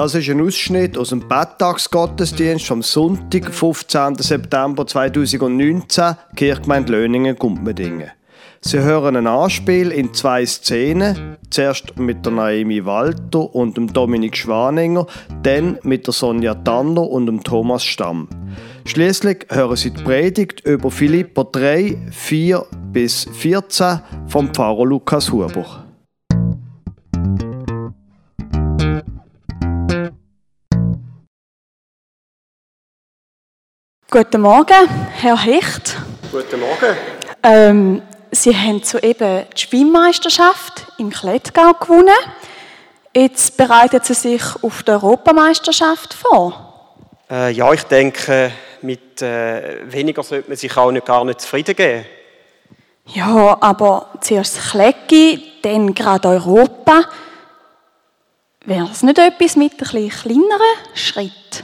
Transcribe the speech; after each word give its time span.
Das 0.00 0.14
ist 0.14 0.30
ein 0.30 0.40
Ausschnitt 0.40 0.96
aus 0.96 1.10
dem 1.10 1.28
Betttagsgottesdienst 1.28 2.66
vom 2.66 2.80
Sonntag, 2.80 3.52
15. 3.52 4.16
September 4.16 4.86
2019, 4.86 6.16
Kirchgemeinde 6.34 6.92
Löningen-Gumpmedingen. 6.92 8.10
Sie 8.62 8.78
hören 8.78 9.16
ein 9.16 9.26
Anspiel 9.26 9.90
in 9.90 10.14
zwei 10.14 10.46
Szenen, 10.46 11.36
zuerst 11.50 11.98
mit 11.98 12.24
der 12.24 12.32
Naomi 12.32 12.82
Walter 12.86 13.54
und 13.54 13.76
dem 13.76 13.92
Dominik 13.92 14.38
Schwaninger, 14.38 15.06
dann 15.42 15.78
mit 15.82 16.06
der 16.06 16.14
Sonja 16.14 16.54
Tanner 16.54 17.06
und 17.06 17.26
dem 17.26 17.44
Thomas 17.44 17.84
Stamm. 17.84 18.26
Schließlich 18.86 19.48
hören 19.50 19.76
Sie 19.76 19.90
die 19.90 20.02
Predigt 20.02 20.60
über 20.60 20.90
Philippa 20.90 21.44
3, 21.44 22.08
4 22.10 22.64
bis 22.90 23.26
14 23.34 24.00
vom 24.28 24.48
Pfarrer 24.54 24.86
Lukas 24.86 25.30
Huber. 25.30 25.89
Guten 34.12 34.40
Morgen, 34.40 34.88
Herr 35.20 35.40
Hecht. 35.40 35.96
Guten 36.32 36.58
Morgen. 36.58 36.96
Ähm, 37.44 38.02
Sie 38.32 38.52
haben 38.56 38.82
soeben 38.82 39.44
die 39.54 39.60
Schwimmmeisterschaft 39.60 40.84
im 40.98 41.10
Klettgau 41.10 41.74
gewonnen. 41.74 42.08
Jetzt 43.14 43.56
bereiten 43.56 44.00
Sie 44.02 44.14
sich 44.14 44.42
auf 44.62 44.82
die 44.82 44.90
Europameisterschaft 44.90 46.14
vor. 46.14 46.98
Äh, 47.30 47.52
ja, 47.52 47.72
ich 47.72 47.84
denke, 47.84 48.50
mit 48.82 49.22
äh, 49.22 49.92
weniger 49.92 50.24
sollte 50.24 50.48
man 50.48 50.56
sich 50.56 50.76
auch 50.76 50.90
nicht, 50.90 51.06
gar 51.06 51.24
nicht 51.24 51.42
zufrieden 51.42 51.76
geben. 51.76 52.04
Ja, 53.14 53.58
aber 53.60 54.08
zuerst 54.20 54.72
Klecki, 54.72 55.40
dann 55.62 55.94
gerade 55.94 56.26
Europa. 56.30 57.04
Wäre 58.64 58.88
es 58.90 59.04
nicht 59.04 59.18
etwas 59.18 59.54
mit 59.54 59.72
ein 59.74 59.78
bisschen 59.78 60.10
kleineren 60.10 60.94
Schritt? 60.94 61.62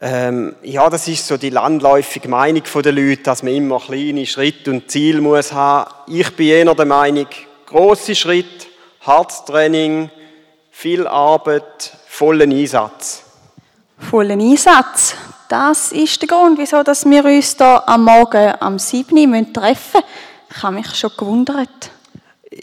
Ähm, 0.00 0.54
ja, 0.62 0.88
das 0.88 1.08
ist 1.08 1.26
so 1.26 1.36
die 1.36 1.50
landläufige 1.50 2.28
Meinung 2.28 2.62
der 2.82 2.92
Leute, 2.92 3.22
dass 3.24 3.42
man 3.42 3.52
immer 3.52 3.80
kleine 3.80 4.26
Schritte 4.26 4.70
und 4.70 4.88
Ziel 4.90 5.20
muss 5.20 5.52
haben. 5.52 5.90
Ich 6.06 6.36
bin 6.36 6.48
eher 6.48 6.72
der 6.72 6.86
Meinung, 6.86 7.26
große 7.66 8.14
Schritt, 8.14 8.68
hartes 9.00 9.44
Training, 9.44 10.08
viel 10.70 11.06
Arbeit, 11.08 11.92
vollen 12.06 12.52
Einsatz. 12.52 13.24
Vollen 13.98 14.40
Einsatz. 14.40 15.16
Das 15.48 15.90
ist 15.90 16.22
der 16.22 16.28
Grund, 16.28 16.58
wieso 16.58 16.76
wir 16.76 17.24
uns 17.24 17.56
hier 17.56 17.88
am 17.88 18.04
Morgen 18.04 18.54
am 18.60 18.78
7. 18.78 19.16
Uhr 19.16 19.52
treffen 19.52 20.00
müssen. 20.00 20.06
Ich 20.50 20.62
habe 20.62 20.74
mich 20.76 20.94
schon 20.94 21.10
gewundert. 21.16 21.90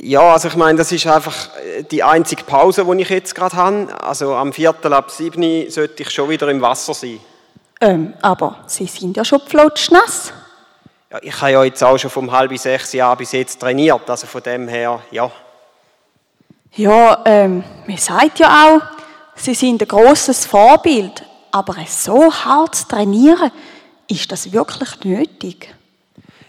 Ja, 0.02 0.34
also 0.34 0.48
ich 0.48 0.56
meine, 0.56 0.78
das 0.78 0.92
ist 0.92 1.08
einfach 1.08 1.50
die 1.92 2.04
einzige 2.04 2.44
Pause, 2.44 2.86
die 2.86 3.02
ich 3.02 3.10
jetzt 3.10 3.36
gerade 3.36 3.56
habe. 3.56 4.04
Also 4.04 4.36
am 4.36 4.52
Viertel 4.54 4.94
ab 4.94 5.12
7 5.12 5.70
sollte 5.70 6.04
ich 6.04 6.10
schon 6.10 6.30
wieder 6.30 6.48
im 6.50 6.62
Wasser 6.62 6.94
sein. 6.94 7.20
Ähm, 7.82 8.14
aber 8.22 8.64
Sie 8.68 8.86
sind 8.86 9.18
ja 9.18 9.26
schon 9.26 9.42
flutschnass. 9.42 10.34
Ja, 11.12 11.20
ich 11.22 11.42
habe 11.42 11.52
ja 11.52 11.64
jetzt 11.64 11.84
auch 11.84 11.98
schon 11.98 12.10
vom 12.10 12.32
halb 12.32 12.58
sechs 12.58 12.94
Jahr 12.94 13.16
bis 13.16 13.32
jetzt 13.32 13.60
trainiert, 13.60 14.10
also 14.10 14.28
von 14.28 14.42
dem 14.42 14.68
her, 14.68 15.02
ja. 15.12 15.30
Ja, 16.74 17.22
ähm, 17.26 17.64
man 17.88 17.98
sagt 17.98 18.40
ja 18.40 18.66
auch, 18.66 18.82
Sie 19.36 19.54
sind 19.54 19.82
ein 19.82 19.88
grosses 19.88 20.46
Vorbild, 20.46 21.24
aber 21.52 21.76
so 21.88 22.34
hart 22.34 22.76
zu 22.76 22.88
trainieren, 22.88 23.52
ist 24.10 24.32
das 24.32 24.52
wirklich 24.52 25.04
nötig? 25.04 25.74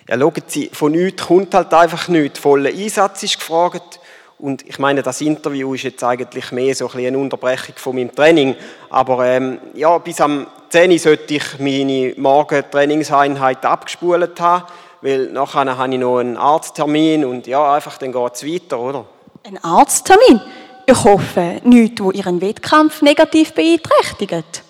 Ja, 0.08 0.18
schauen 0.18 0.42
Sie, 0.46 0.70
von 0.72 0.92
nichts 0.92 1.26
kommt 1.26 1.52
halt 1.54 1.74
einfach 1.74 2.08
nichts. 2.08 2.38
Voller 2.38 2.70
Einsatz 2.70 3.22
ist 3.24 3.38
gefragt. 3.38 3.98
Und 4.38 4.66
ich 4.68 4.78
meine, 4.78 5.02
das 5.02 5.20
Interview 5.20 5.74
ist 5.74 5.84
jetzt 5.84 6.04
eigentlich 6.04 6.52
mehr 6.52 6.74
so 6.74 6.88
ein 6.90 7.06
eine 7.06 7.18
Unterbrechung 7.18 7.74
von 7.76 7.96
meinem 7.96 8.14
Training. 8.14 8.54
Aber 8.90 9.24
ähm, 9.26 9.58
ja, 9.74 9.96
bis 9.98 10.20
am 10.20 10.46
10 10.68 10.92
Uhr 10.92 10.98
sollte 10.98 11.34
ich 11.34 11.58
meine 11.58 12.14
Morgen-Trainingseinheit 12.16 13.64
abgespult 13.64 14.38
haben, 14.40 14.64
weil 15.00 15.26
nachher 15.32 15.76
habe 15.76 15.92
ich 15.92 15.98
noch 15.98 16.18
einen 16.18 16.36
Arzttermin 16.36 17.24
und 17.24 17.46
ja, 17.46 17.74
einfach 17.74 17.98
dann 17.98 18.12
geht 18.12 18.34
es 18.34 18.46
weiter, 18.46 18.78
oder? 18.78 19.06
Ein 19.44 19.62
Arzttermin? 19.62 20.40
Ich 20.86 21.02
hoffe, 21.02 21.60
nichts, 21.64 22.00
wo 22.00 22.10
Ihren 22.10 22.40
Wettkampf 22.40 23.02
negativ 23.02 23.54
beeinträchtigt. 23.54 24.62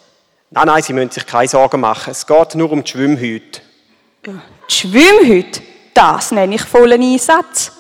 Nein, 0.50 0.66
nein, 0.66 0.82
Sie 0.82 0.92
müssen 0.92 1.10
sich 1.10 1.26
keine 1.26 1.48
Sorgen 1.48 1.80
machen. 1.80 2.12
Es 2.12 2.26
geht 2.26 2.54
nur 2.54 2.70
um 2.70 2.84
die 2.84 2.90
Schwimmhüte. 2.90 3.60
Die 4.26 4.40
Schwimmhüte, 4.68 5.62
das 5.94 6.32
nenne 6.32 6.56
ich 6.56 6.62
vollen 6.62 7.00
Einsatz. 7.00 7.70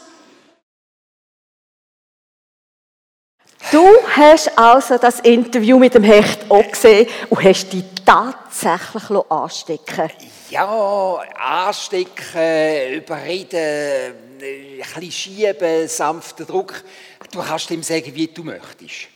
Du 3.72 3.84
hast 4.14 4.56
also 4.56 4.96
das 4.96 5.18
Interview 5.20 5.76
mit 5.76 5.94
dem 5.94 6.04
Hecht 6.04 6.48
auch 6.48 6.70
gesehen 6.70 7.08
und 7.30 7.42
hast 7.42 7.72
dich 7.72 7.82
tatsächlich 8.04 9.10
anstecken 9.28 10.10
Ja, 10.50 11.16
anstecken, 11.34 12.92
überreden, 12.94 14.14
ein 14.40 14.76
bisschen 14.78 15.10
schieben, 15.10 15.88
sanfter 15.88 16.44
Druck. 16.44 16.84
Du 17.32 17.42
kannst 17.42 17.70
ihm 17.72 17.82
sagen, 17.82 18.14
wie 18.14 18.28
du 18.28 18.44
möchtest. 18.44 19.08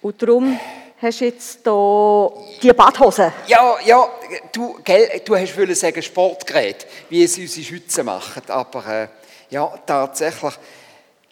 Und 0.00 0.22
darum 0.22 0.58
hast 1.00 1.20
du 1.20 1.24
jetzt 1.24 1.60
hier 1.64 2.32
die 2.62 2.72
Badhose. 2.72 3.32
Ja, 3.46 3.76
ja, 3.84 4.08
du, 4.52 4.78
gell, 4.84 5.22
du 5.24 5.36
hast 5.36 5.56
wollen 5.56 5.74
sagen 5.74 6.02
Sportgerät, 6.02 6.86
wie 7.08 7.24
es 7.24 7.38
unsere 7.38 7.64
Schützen 7.64 8.06
machen. 8.06 8.42
Aber 8.48 8.86
äh, 8.86 9.08
ja, 9.50 9.66
tatsächlich, 9.86 10.54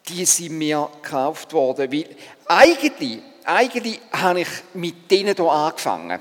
die 0.09 0.25
sind 0.25 0.59
mir 0.59 0.89
gekauft 1.03 1.53
worden. 1.53 1.93
Weil 1.93 2.07
eigentlich, 2.47 3.21
eigentlich 3.45 4.01
habe 4.13 4.41
ich 4.41 4.49
mit 4.75 5.11
denen 5.11 5.35
hier 5.35 5.51
angefangen. 5.51 6.21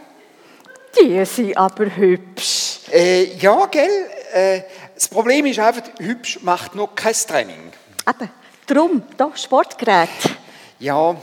Die 1.00 1.26
sind 1.26 1.58
aber 1.58 1.86
hübsch. 1.96 2.80
Äh, 2.92 3.36
ja, 3.38 3.66
gell? 3.68 4.10
Äh, 4.34 4.62
das 4.96 5.08
Problem 5.08 5.46
ist 5.46 5.60
einfach, 5.60 5.84
hübsch 6.00 6.40
macht 6.42 6.76
noch 6.76 6.96
kein 6.96 7.14
Training. 7.14 7.72
Eben, 8.08 8.30
darum, 8.66 9.04
da 9.16 9.32
Sportgerät. 9.36 10.10
Ja, 10.80 11.16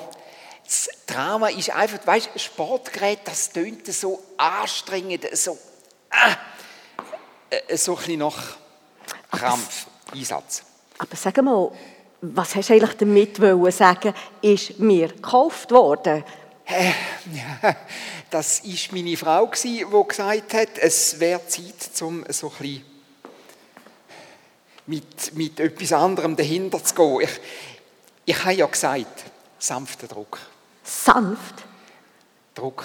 das 0.65 0.89
Drama 1.07 1.49
ist 1.49 1.71
einfach, 1.71 2.07
weißt 2.07 2.31
du, 2.35 2.39
Sportgerät, 2.39 3.21
das 3.25 3.51
tönt 3.53 3.87
so 3.93 4.23
anstrengend, 4.37 5.27
so, 5.37 5.59
äh, 7.51 7.77
so 7.77 7.93
ein 7.93 7.99
bisschen 7.99 8.19
nach 8.19 8.57
Krampf, 9.31 9.87
Einsatz. 10.13 10.63
Aber 10.99 11.17
sag 11.17 11.43
mal, 11.43 11.71
was 12.21 12.55
hast 12.55 12.71
du 12.71 12.75
eigentlich 12.75 12.97
damit 12.97 13.41
wollen 13.41 13.73
sagen, 13.73 14.15
ist 14.41 14.79
mir 14.79 15.09
gekauft 15.09 15.71
worden? 15.71 16.25
Äh, 16.65 16.93
das 18.31 18.65
war 18.65 18.97
meine 18.97 19.17
Frau, 19.17 19.51
die 19.63 19.85
gesagt 20.09 20.55
hat, 20.55 20.79
es 20.79 21.21
wäre 21.21 21.47
Zeit, 21.47 22.03
um 22.03 22.25
so 22.31 22.49
ein 22.49 22.59
bisschen 22.59 22.85
mit, 24.87 25.35
mit 25.35 25.61
etwas 25.61 25.93
anderem 25.93 26.37
dahinter 26.37 26.83
zu 26.83 26.95
gehen. 26.95 27.21
Ich, 27.23 27.41
ich 28.27 28.45
habe 28.45 28.55
ja 28.55 28.67
gesagt, 28.67 29.25
sanfter 29.59 30.07
Druck. 30.07 30.39
Sanft? 30.85 31.65
Druck. 32.55 32.85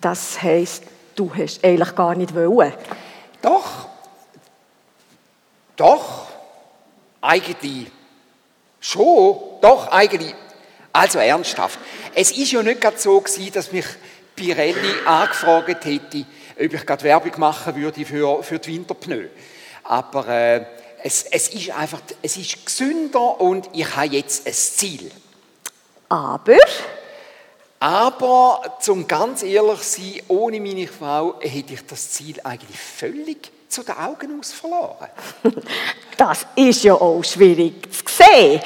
Das 0.00 0.42
heisst, 0.42 0.84
du 1.14 1.32
hast 1.34 1.64
eigentlich 1.64 1.94
gar 1.94 2.14
nicht 2.14 2.34
wollen? 2.34 2.74
Doch. 3.40 3.88
Doch. 5.76 6.26
Eigentlich 7.20 7.90
schon. 8.80 9.38
Doch, 9.60 9.88
eigentlich. 9.88 10.34
Also 10.92 11.18
ernsthaft. 11.20 11.78
Es 12.14 12.32
ist 12.32 12.52
ja 12.52 12.62
nicht 12.62 12.80
gerade 12.80 12.98
so 12.98 13.18
gewesen, 13.20 13.52
dass 13.52 13.72
mich 13.72 13.86
Pirelli 14.36 14.92
angefragt 15.06 15.84
hätte, 15.84 16.26
ob 16.56 16.74
ich 16.74 16.86
gerade 16.86 17.04
Werbung 17.04 17.32
machen 17.38 17.76
würde 17.76 18.04
für, 18.04 18.42
für 18.42 18.58
die 18.58 18.74
Winterpneu. 18.74 19.28
Aber 19.84 20.28
äh, 20.28 20.66
es, 21.02 21.24
es 21.24 21.48
ist 21.48 21.70
einfach, 21.70 22.00
es 22.20 22.36
ist 22.36 22.66
gesünder 22.66 23.40
und 23.40 23.70
ich 23.72 23.96
habe 23.96 24.06
jetzt 24.08 24.46
ein 24.46 24.52
Ziel. 24.52 25.10
Aber? 26.08 26.58
Aber, 27.82 28.76
zum 28.78 29.08
ganz 29.08 29.42
ehrlich 29.42 29.80
zu 29.80 30.00
sein, 30.00 30.22
ohne 30.28 30.60
meine 30.60 30.86
Frau 30.86 31.34
hätte 31.40 31.74
ich 31.74 31.84
das 31.84 32.12
Ziel 32.12 32.36
eigentlich 32.44 32.78
völlig 32.78 33.50
zu 33.68 33.82
den 33.82 33.96
Augen 33.96 34.38
aus 34.38 34.52
verloren. 34.52 35.08
Das 36.16 36.46
ist 36.54 36.84
ja 36.84 36.94
auch 36.94 37.24
schwierig 37.24 37.92
zu 37.92 38.04
sehen. 38.06 38.60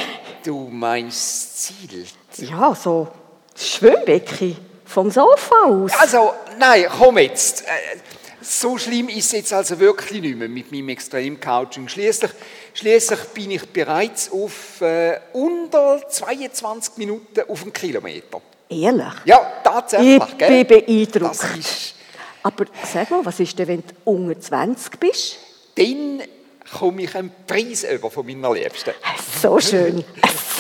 Du 0.44 0.68
meinst 0.70 1.62
Ziel? 1.62 2.04
Ja, 2.36 2.74
so 2.74 3.08
das 3.54 3.66
Schwimmbecken 3.66 4.58
vom 4.84 5.10
Sofa 5.10 5.64
aus. 5.64 5.92
Also, 5.98 6.34
nein, 6.58 6.84
komm 6.98 7.16
jetzt. 7.16 7.62
Äh, 7.62 7.98
So 8.42 8.76
schlimm 8.76 9.08
ist 9.08 9.26
es 9.26 9.32
jetzt 9.32 9.52
also 9.54 9.80
wirklich 9.80 10.20
nicht 10.20 10.36
mehr 10.36 10.48
mit 10.48 10.70
meinem 10.70 10.90
Extrem-Couching. 10.90 11.88
Schließlich, 11.88 12.32
schließlich 12.74 13.20
bin 13.32 13.52
ich 13.52 13.66
bereits 13.66 14.30
auf 14.30 14.82
äh, 14.82 15.18
unter 15.32 16.06
22 16.06 16.98
Minuten 16.98 17.40
auf 17.48 17.62
einen 17.62 17.72
Kilometer. 17.72 18.42
Ehrlich? 18.68 19.14
Ja, 19.24 19.52
tatsächlich. 19.62 20.22
Ich 20.28 20.38
gell? 20.38 20.64
bin 20.64 20.84
beeindruckt. 20.86 21.42
Das 21.42 21.56
ist, 21.56 21.94
Aber 22.42 22.64
sag 22.84 23.10
mal, 23.10 23.24
was 23.24 23.40
ist 23.40 23.58
denn, 23.58 23.68
wenn 23.68 23.82
du 23.86 23.94
unter 24.04 24.40
20 24.40 24.98
bist? 25.00 25.38
dann 25.76 26.22
komme 26.78 27.02
ich 27.02 27.14
einen 27.14 27.30
Preis 27.46 27.84
über 27.84 28.10
von 28.10 28.26
meiner 28.26 28.52
Liebsten. 28.54 28.94
So 29.40 29.60
schön. 29.60 30.04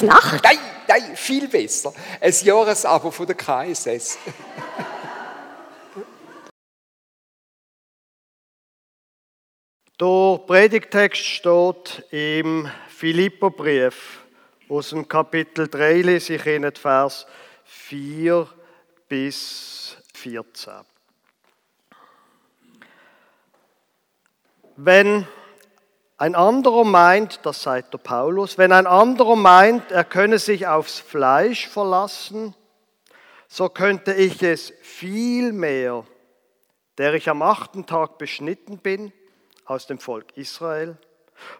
Eine 0.02 0.08
Nacht? 0.08 0.44
Nein, 0.44 0.58
nein, 0.86 1.16
viel 1.16 1.48
besser. 1.48 1.92
Ein 2.20 2.34
Jahresabo 2.42 3.10
von 3.10 3.26
der 3.26 3.34
KSS. 3.34 4.18
Der 9.98 10.40
Predigtext 10.46 11.24
steht 11.24 12.04
im 12.10 12.70
Philipperbrief 12.88 14.24
aus 14.68 14.90
dem 14.90 15.08
Kapitel 15.08 15.68
3, 15.68 16.02
lese 16.02 16.34
ich 16.34 16.44
Ihnen 16.46 16.70
die 16.74 16.80
Vers 16.80 17.26
4 17.66 18.48
bis 19.08 19.96
14. 20.14 20.72
Wenn 24.76 25.26
ein 26.16 26.34
anderer 26.34 26.84
meint, 26.84 27.40
das 27.44 27.62
sagt 27.62 27.92
der 27.92 27.98
Paulus, 27.98 28.56
wenn 28.56 28.72
ein 28.72 28.86
anderer 28.86 29.36
meint, 29.36 29.90
er 29.90 30.04
könne 30.04 30.38
sich 30.38 30.66
aufs 30.66 30.98
Fleisch 30.98 31.68
verlassen, 31.68 32.54
so 33.48 33.68
könnte 33.68 34.14
ich 34.14 34.42
es 34.42 34.72
viel 34.82 35.52
mehr, 35.52 36.06
der 36.98 37.14
ich 37.14 37.28
am 37.28 37.42
achten 37.42 37.86
Tag 37.86 38.18
beschnitten 38.18 38.78
bin, 38.78 39.12
aus 39.64 39.86
dem 39.86 39.98
Volk 39.98 40.36
Israel, 40.36 40.96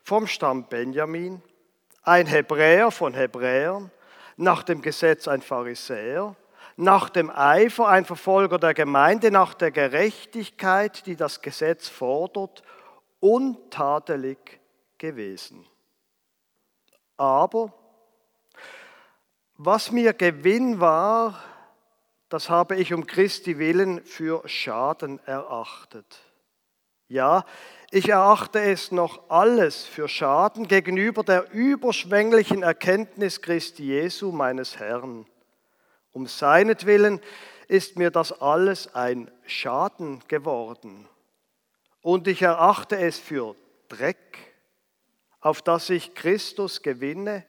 vom 0.03 0.26
Stamm 0.26 0.69
Benjamin, 0.69 1.43
ein 2.03 2.26
Hebräer 2.26 2.91
von 2.91 3.12
Hebräern, 3.14 3.91
nach 4.37 4.62
dem 4.62 4.83
Gesetz 4.83 5.29
ein 5.29 5.43
Pharisäer, 5.43 6.37
nach 6.77 7.09
dem 7.09 7.31
Eifer 7.31 7.88
ein 7.88 8.05
Verfolger 8.05 8.59
der 8.59 8.75
Gemeinde, 8.75 9.31
nach 9.31 9.55
der 9.55 9.71
Gerechtigkeit, 9.71 11.06
die 11.06 11.17
das 11.17 11.41
Gesetz 11.41 11.88
fordert, 11.88 12.62
untadelig 13.21 14.61
gewesen. 14.99 15.67
Aber 17.17 17.73
was 19.56 19.91
mir 19.91 20.12
Gewinn 20.12 20.81
war, 20.81 21.43
das 22.29 22.50
habe 22.50 22.77
ich 22.77 22.93
um 22.93 23.06
Christi 23.06 23.59
willen 23.59 24.05
für 24.05 24.47
Schaden 24.47 25.19
erachtet. 25.27 26.21
Ja, 27.09 27.44
ich 27.91 28.09
erachte 28.09 28.61
es 28.61 28.91
noch 28.91 29.31
alles 29.31 29.85
für 29.85 30.09
Schaden 30.09 30.67
gegenüber 30.67 31.23
der 31.23 31.50
überschwänglichen 31.53 32.62
Erkenntnis 32.62 33.41
Christi 33.41 33.85
Jesu, 33.85 34.33
meines 34.33 34.79
Herrn. 34.79 35.27
Um 36.12 36.27
seinetwillen 36.27 37.21
ist 37.69 37.97
mir 37.97 38.11
das 38.11 38.41
alles 38.41 38.94
ein 38.94 39.31
Schaden 39.47 40.21
geworden. 40.29 41.09
Und 42.03 42.29
ich 42.29 42.43
erachte 42.43 42.97
es 42.97 43.19
für 43.19 43.55
Dreck, 43.89 44.39
auf 45.41 45.62
dass 45.62 45.91
ich 45.91 46.15
Christus 46.15 46.82
gewinne 46.82 47.44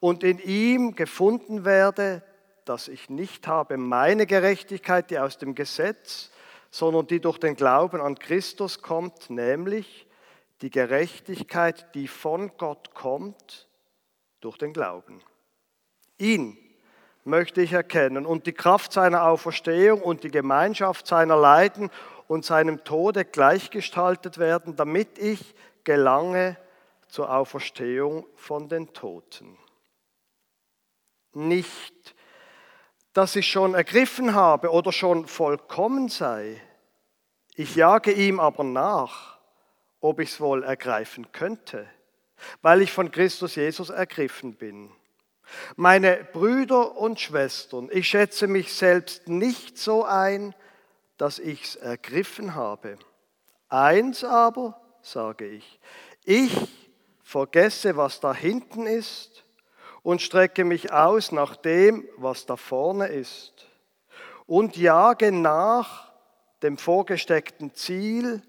und 0.00 0.24
in 0.24 0.38
ihm 0.38 0.94
gefunden 0.94 1.64
werde, 1.64 2.22
dass 2.64 2.88
ich 2.88 3.08
nicht 3.08 3.46
habe 3.46 3.76
meine 3.76 4.26
Gerechtigkeit, 4.26 5.10
die 5.10 5.18
aus 5.18 5.38
dem 5.38 5.54
Gesetz, 5.54 6.30
sondern 6.76 7.06
die 7.06 7.20
durch 7.20 7.38
den 7.38 7.56
Glauben 7.56 8.02
an 8.02 8.18
Christus 8.18 8.82
kommt, 8.82 9.30
nämlich 9.30 10.06
die 10.60 10.68
Gerechtigkeit, 10.68 11.94
die 11.94 12.06
von 12.06 12.54
Gott 12.58 12.92
kommt, 12.92 13.66
durch 14.42 14.58
den 14.58 14.74
Glauben. 14.74 15.22
Ihn 16.18 16.58
möchte 17.24 17.62
ich 17.62 17.72
erkennen 17.72 18.26
und 18.26 18.46
die 18.46 18.52
Kraft 18.52 18.92
seiner 18.92 19.24
Auferstehung 19.24 20.02
und 20.02 20.22
die 20.22 20.30
Gemeinschaft 20.30 21.06
seiner 21.06 21.36
Leiden 21.36 21.90
und 22.28 22.44
seinem 22.44 22.84
Tode 22.84 23.24
gleichgestaltet 23.24 24.36
werden, 24.36 24.76
damit 24.76 25.16
ich 25.16 25.54
gelange 25.82 26.58
zur 27.08 27.34
Auferstehung 27.34 28.26
von 28.36 28.68
den 28.68 28.92
Toten. 28.92 29.56
Nicht, 31.32 32.14
dass 33.14 33.34
ich 33.34 33.50
schon 33.50 33.72
ergriffen 33.72 34.34
habe 34.34 34.70
oder 34.70 34.92
schon 34.92 35.26
vollkommen 35.26 36.10
sei, 36.10 36.60
ich 37.56 37.74
jage 37.74 38.12
ihm 38.12 38.38
aber 38.38 38.64
nach, 38.64 39.38
ob 40.00 40.20
ich 40.20 40.30
es 40.30 40.40
wohl 40.40 40.62
ergreifen 40.62 41.32
könnte, 41.32 41.88
weil 42.62 42.82
ich 42.82 42.92
von 42.92 43.10
Christus 43.10 43.56
Jesus 43.56 43.90
ergriffen 43.90 44.54
bin. 44.54 44.92
Meine 45.76 46.26
Brüder 46.32 46.96
und 46.96 47.18
Schwestern, 47.18 47.88
ich 47.90 48.08
schätze 48.08 48.46
mich 48.46 48.74
selbst 48.74 49.28
nicht 49.28 49.78
so 49.78 50.04
ein, 50.04 50.54
dass 51.16 51.38
ich 51.38 51.62
es 51.62 51.76
ergriffen 51.76 52.54
habe. 52.54 52.98
Eins 53.68 54.22
aber 54.22 54.80
sage 55.00 55.46
ich, 55.46 55.80
ich 56.24 56.52
vergesse, 57.22 57.96
was 57.96 58.20
da 58.20 58.34
hinten 58.34 58.86
ist 58.86 59.44
und 60.02 60.20
strecke 60.20 60.64
mich 60.64 60.92
aus 60.92 61.32
nach 61.32 61.56
dem, 61.56 62.06
was 62.16 62.44
da 62.44 62.56
vorne 62.56 63.08
ist 63.08 63.66
und 64.46 64.76
jage 64.76 65.32
nach 65.32 66.05
dem 66.62 66.78
vorgesteckten 66.78 67.74
Ziel, 67.74 68.42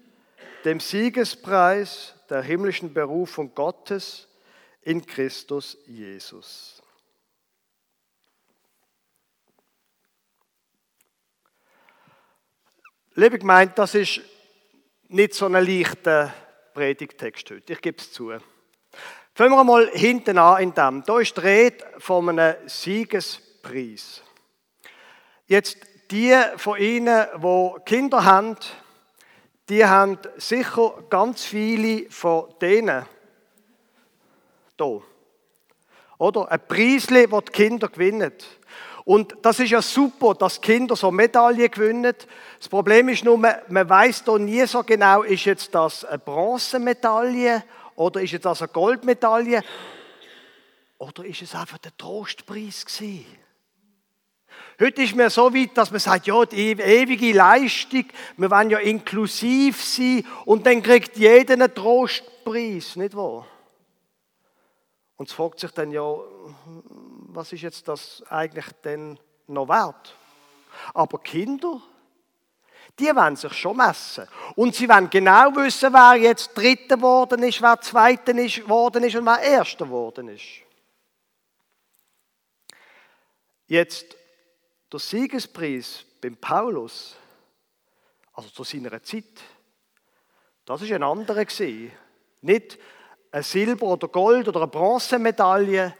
dem 0.64 0.80
Siegespreis 0.80 2.14
der 2.30 2.42
himmlischen 2.42 2.92
Berufung 2.92 3.54
Gottes 3.54 4.28
in 4.82 5.04
Christus 5.04 5.76
Jesus. 5.86 6.82
Liebe 13.14 13.38
Gemeinde, 13.38 13.74
das 13.74 13.94
ist 13.94 14.20
nicht 15.08 15.34
so 15.34 15.46
ein 15.46 15.52
leichter 15.52 16.32
Predigtext 16.72 17.50
heute, 17.50 17.72
ich 17.72 17.80
gebe 17.80 17.98
es 17.98 18.12
zu. 18.12 18.32
Fangen 19.34 19.52
wir 19.52 19.64
mal 19.64 19.88
hinten 19.92 20.38
an 20.38 20.62
in 20.62 20.74
dem. 20.74 21.02
Da 21.04 21.20
ist 21.20 21.36
die 21.36 21.40
Rede 21.40 21.84
von 21.98 22.28
einem 22.28 22.68
Siegespreis. 22.68 24.22
Jetzt 25.46 25.78
die 26.10 26.34
von 26.56 26.78
Ihnen, 26.78 27.26
die 27.36 27.70
Kinder 27.84 28.24
haben, 28.24 28.56
die 29.68 29.84
haben 29.84 30.18
sicher 30.36 30.94
ganz 31.10 31.44
viele 31.44 32.10
von 32.10 32.46
denen 32.60 33.04
hier. 34.78 35.02
Oder? 36.18 36.50
Ein 36.50 36.60
Preisli, 36.66 37.26
das 37.28 37.44
die 37.44 37.52
Kinder 37.52 37.88
gewinnen. 37.88 38.32
Und 39.04 39.36
das 39.42 39.58
ist 39.60 39.70
ja 39.70 39.80
super, 39.80 40.34
dass 40.34 40.60
Kinder 40.60 40.94
so 40.94 41.10
Medaillen 41.10 41.70
gewinnen. 41.70 42.14
Das 42.58 42.68
Problem 42.68 43.08
ist 43.08 43.24
nur, 43.24 43.38
man, 43.38 43.54
man 43.68 43.88
weiß 43.88 44.24
da 44.24 44.38
nie 44.38 44.66
so 44.66 44.82
genau, 44.82 45.22
ist 45.22 45.44
jetzt 45.44 45.74
das 45.74 46.04
eine 46.04 46.18
Bronzemedaille 46.18 47.64
oder 47.96 48.20
ist 48.20 48.32
jetzt 48.32 48.44
das 48.44 48.60
eine 48.60 48.68
Goldmedaille 48.68 49.62
oder 50.98 51.24
ist 51.24 51.40
es 51.40 51.54
einfach 51.54 51.78
der 51.78 51.96
Trostpreis 51.96 52.84
gewesen? 52.84 53.24
Heute 54.80 55.02
ist 55.02 55.16
mir 55.16 55.28
so 55.28 55.52
weit, 55.52 55.76
dass 55.76 55.90
man 55.90 55.98
sagt, 55.98 56.28
ja, 56.28 56.44
die 56.44 56.70
ewige 56.70 57.32
Leistung, 57.32 58.04
wir 58.36 58.48
wollen 58.48 58.70
ja 58.70 58.78
inklusiv 58.78 59.82
sein 59.82 60.24
und 60.44 60.64
dann 60.66 60.80
kriegt 60.84 61.16
jeder 61.16 61.54
einen 61.54 61.74
Trostpreis, 61.74 62.94
nicht 62.94 63.16
wahr? 63.16 63.44
Und 65.16 65.28
es 65.28 65.34
fragt 65.34 65.58
sich 65.58 65.72
dann 65.72 65.90
ja, 65.90 66.04
was 67.26 67.52
ist 67.52 67.62
jetzt 67.62 67.88
das 67.88 68.22
eigentlich 68.28 68.66
denn 68.84 69.18
noch 69.48 69.68
wert? 69.68 70.14
Aber 70.94 71.18
Kinder, 71.18 71.82
die 73.00 73.06
wollen 73.06 73.34
sich 73.34 73.52
schon 73.54 73.76
messen. 73.76 74.28
Und 74.54 74.76
sie 74.76 74.88
wollen 74.88 75.10
genau 75.10 75.56
wissen, 75.56 75.92
wer 75.92 76.14
jetzt 76.14 76.56
Dritter 76.56 76.96
geworden 76.96 77.42
ist, 77.42 77.60
wer 77.60 77.80
Zweiter 77.80 78.32
geworden 78.32 79.02
ist 79.02 79.16
und 79.16 79.26
wer 79.26 79.40
Erster 79.40 79.86
geworden 79.86 80.28
ist. 80.28 80.62
Jetzt 83.66 84.17
der 84.92 85.00
Siegespreis 85.00 86.04
beim 86.20 86.36
Paulus, 86.36 87.16
also 88.32 88.48
zu 88.50 88.64
seiner 88.64 89.02
Zeit, 89.02 89.24
das 90.64 90.82
ist 90.82 90.92
ein 90.92 91.02
anderer 91.02 91.44
gewesen. 91.44 91.92
Nicht 92.42 92.78
ein 93.30 93.42
Silber- 93.42 93.86
oder 93.86 94.08
Gold- 94.08 94.48
oder 94.48 94.60
eine 94.60 94.68
Bronzemedaille. 94.68 95.94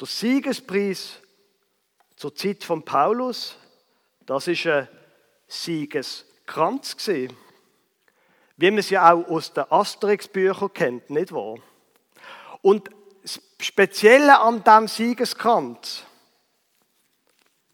Der 0.00 0.06
Siegespreis 0.06 1.20
zur 2.16 2.34
Zeit 2.34 2.64
von 2.64 2.84
Paulus, 2.84 3.56
das 4.24 4.48
ist 4.48 4.66
ein 4.66 4.88
Siegeskranz 5.46 6.96
gewesen. 6.96 7.36
Wie 8.56 8.70
man 8.70 8.78
es 8.78 8.90
ja 8.90 9.12
auch 9.12 9.26
aus 9.28 9.52
den 9.52 9.70
Asterix-Büchern 9.70 10.72
kennt, 10.72 11.10
nicht 11.10 11.32
wahr? 11.32 11.58
Und 12.62 12.90
das 13.22 13.40
Spezielle 13.60 14.40
an 14.40 14.64
diesem 14.64 14.88
Siegeskranz, 14.88 16.04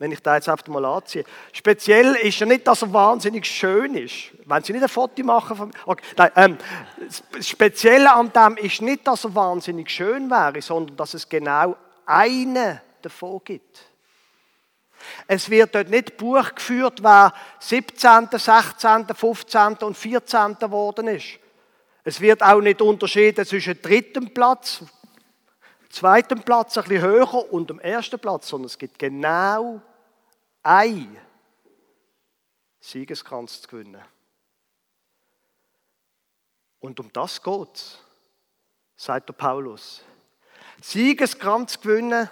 wenn 0.04 0.12
ich 0.12 0.20
da 0.20 0.34
jetzt 0.34 0.50
einfach 0.50 0.68
mal 0.68 0.84
anziehe. 0.84 1.24
Speziell 1.50 2.14
ist 2.16 2.38
ja 2.38 2.44
nicht, 2.44 2.66
dass 2.66 2.82
er 2.82 2.92
wahnsinnig 2.92 3.46
schön 3.46 3.94
ist. 3.94 4.32
Wenn 4.44 4.62
Sie 4.62 4.74
nicht 4.74 4.82
ein 4.82 4.88
Foto 4.90 5.24
machen 5.24 5.56
von 5.56 5.72
okay, 5.86 6.04
nein, 6.18 6.30
ähm, 6.36 6.58
das 7.32 7.48
Spezielle 7.48 8.12
an 8.12 8.30
dem 8.30 8.58
ist 8.58 8.82
nicht, 8.82 9.06
dass 9.06 9.24
er 9.24 9.34
wahnsinnig 9.34 9.88
schön 9.90 10.28
wäre, 10.28 10.60
sondern 10.60 10.94
dass 10.98 11.14
es 11.14 11.26
genau 11.26 11.74
eine 12.04 12.82
davon 13.00 13.40
gibt. 13.44 13.80
Es 15.26 15.48
wird 15.48 15.74
dort 15.74 15.88
nicht 15.88 16.18
Buch 16.18 16.54
geführt, 16.54 17.02
wer 17.02 17.32
17., 17.60 18.28
16., 18.30 19.06
15. 19.06 19.76
und 19.76 19.96
14. 19.96 20.58
geworden 20.58 21.08
ist. 21.08 21.38
Es 22.04 22.20
wird 22.20 22.42
auch 22.42 22.60
nicht 22.60 22.82
unterschieden 22.82 23.46
zwischen 23.46 23.80
dritten 23.80 24.34
Platz, 24.34 24.82
zweiten 25.94 26.42
Platz 26.42 26.76
ein 26.76 26.84
bisschen 26.84 27.02
höher 27.02 27.52
und 27.52 27.70
am 27.70 27.78
ersten 27.78 28.18
Platz, 28.18 28.48
sondern 28.48 28.66
es 28.66 28.78
gibt 28.78 28.98
genau 28.98 29.80
ein 30.64 31.16
Siegeskranz 32.80 33.62
zu 33.62 33.68
gewinnen. 33.68 34.02
Und 36.80 36.98
um 37.00 37.12
das 37.12 37.42
geht 37.42 37.98
sagt 38.96 39.28
der 39.28 39.34
Paulus. 39.34 40.02
Siegeskranz 40.80 41.80
gewinnen, 41.80 42.28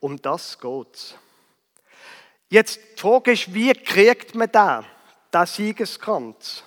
um 0.00 0.20
das 0.20 0.58
geht 0.58 1.18
Jetzt 2.52 2.80
die 2.96 3.00
Frage 3.00 3.32
ist, 3.32 3.54
wie 3.54 3.72
kriegt 3.72 4.34
man 4.34 4.52
da 4.52 4.84
den 5.32 5.46
Siegeskranz? 5.46 6.62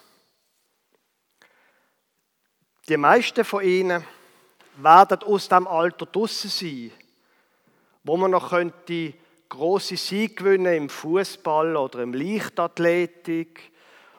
Die 2.89 2.97
meisten 2.97 3.45
von 3.45 3.63
ihnen 3.63 4.03
werden 4.77 5.21
aus 5.21 5.47
dem 5.47 5.67
Alter 5.67 6.07
draussen 6.07 6.49
sein, 6.49 6.91
wo 8.03 8.17
man 8.17 8.31
noch 8.31 8.49
könnte 8.49 9.13
große 9.49 9.97
Sieg 9.97 10.37
gewinnen 10.37 10.73
im 10.73 10.89
Fußball 10.89 11.75
oder 11.75 11.99
im 11.99 12.13
Leichtathletik 12.13 13.71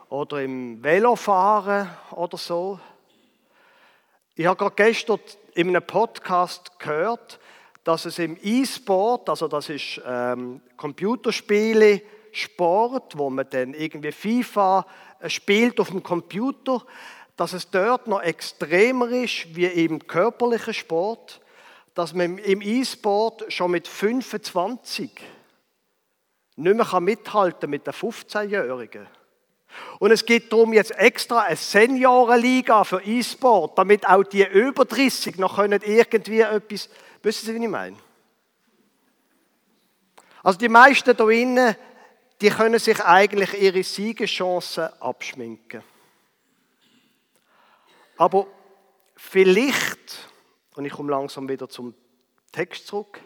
oder 0.09 0.43
im 0.43 0.83
Velofahren 0.83 1.91
oder 2.13 2.37
so. 2.37 2.81
Ich 4.35 4.47
habe 4.47 4.57
gerade 4.57 4.75
gestern 4.77 5.19
in 5.55 5.69
einem 5.69 5.87
Podcast 5.87 6.79
gehört, 6.79 7.41
dass 7.85 8.05
es 8.05 8.19
im 8.19 8.37
E-Sport, 8.43 9.29
also 9.31 9.49
das 9.49 9.69
ist 9.69 10.01
ähm, 10.05 10.61
Computerspiele, 10.77 12.03
Sport, 12.33 13.17
wo 13.17 13.31
man 13.31 13.49
dann 13.49 13.73
irgendwie 13.75 14.13
FIFA 14.13 14.87
äh, 15.21 15.31
spielt 15.31 15.81
auf 15.81 15.89
dem 15.89 16.03
Computer, 16.03 16.85
dass 17.37 17.53
es 17.53 17.71
dort 17.71 18.07
noch 18.09 18.23
extremer 18.23 19.09
ist 19.09 19.55
wie 19.55 19.67
im 19.67 20.07
körperlichen 20.07 20.75
Sport, 20.75 21.41
dass 21.97 22.13
man 22.13 22.37
im 22.37 22.61
E-Sport 22.61 23.51
schon 23.51 23.71
mit 23.71 23.89
25 23.89 25.11
nicht 26.57 26.77
mehr 26.77 27.01
mithalten 27.01 27.71
mit 27.71 27.87
den 27.87 27.95
15-Jährigen. 27.95 29.07
Und 29.99 30.11
es 30.11 30.27
geht 30.27 30.53
darum, 30.53 30.75
jetzt 30.75 30.91
extra 30.91 31.41
eine 31.41 31.57
Seniorenliga 31.57 32.85
für 32.85 33.03
E-Sport, 33.03 33.79
damit 33.79 34.07
auch 34.07 34.25
die 34.25 34.45
über 34.45 34.85
30 34.85 35.39
noch 35.39 35.57
können 35.57 35.81
irgendwie 35.83 36.41
etwas, 36.41 36.91
wissen 37.23 37.47
Sie, 37.47 37.55
wie 37.55 37.65
ich 37.65 37.71
meine? 37.71 37.97
Also 40.43 40.59
die 40.59 40.69
meisten 40.69 41.17
da 41.17 41.25
drinnen, 41.25 41.77
die 42.43 42.51
können 42.51 42.79
sich 42.79 43.03
eigentlich 43.03 43.59
ihre 43.59 43.83
Siegeschancen 43.83 44.91
abschminken. 45.01 45.83
Aber 48.19 48.47
vielleicht, 49.17 49.96
und 50.77 50.85
ich 50.85 50.93
komme 50.93 51.11
langsam 51.11 51.49
wieder 51.49 51.69
zum 51.69 51.95
Text 52.53 52.87
zurück, 52.87 53.21